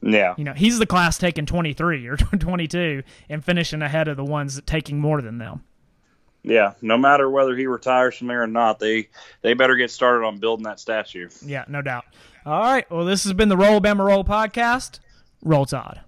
Yeah. 0.00 0.34
You 0.36 0.44
know, 0.44 0.52
he's 0.52 0.78
the 0.78 0.86
class 0.86 1.18
taking 1.18 1.46
23 1.46 2.06
or 2.06 2.16
22 2.38 3.02
and 3.28 3.44
finishing 3.44 3.82
ahead 3.82 4.08
of 4.08 4.16
the 4.16 4.24
ones 4.24 4.60
taking 4.66 5.00
more 5.00 5.20
than 5.20 5.38
them. 5.38 5.64
Yeah, 6.44 6.72
no 6.82 6.98
matter 6.98 7.30
whether 7.30 7.54
he 7.56 7.66
retires 7.66 8.16
from 8.16 8.26
there 8.26 8.42
or 8.42 8.48
not, 8.48 8.80
they 8.80 9.08
they 9.42 9.54
better 9.54 9.76
get 9.76 9.92
started 9.92 10.26
on 10.26 10.38
building 10.38 10.64
that 10.64 10.80
statue. 10.80 11.28
Yeah, 11.44 11.64
no 11.68 11.82
doubt. 11.82 12.04
All 12.44 12.60
right. 12.60 12.90
Well, 12.90 13.04
this 13.04 13.22
has 13.24 13.32
been 13.32 13.48
the 13.48 13.56
Roll 13.56 13.80
Bama 13.80 14.04
Roll 14.04 14.24
podcast. 14.24 14.98
Roll 15.42 15.66
Tide. 15.66 16.00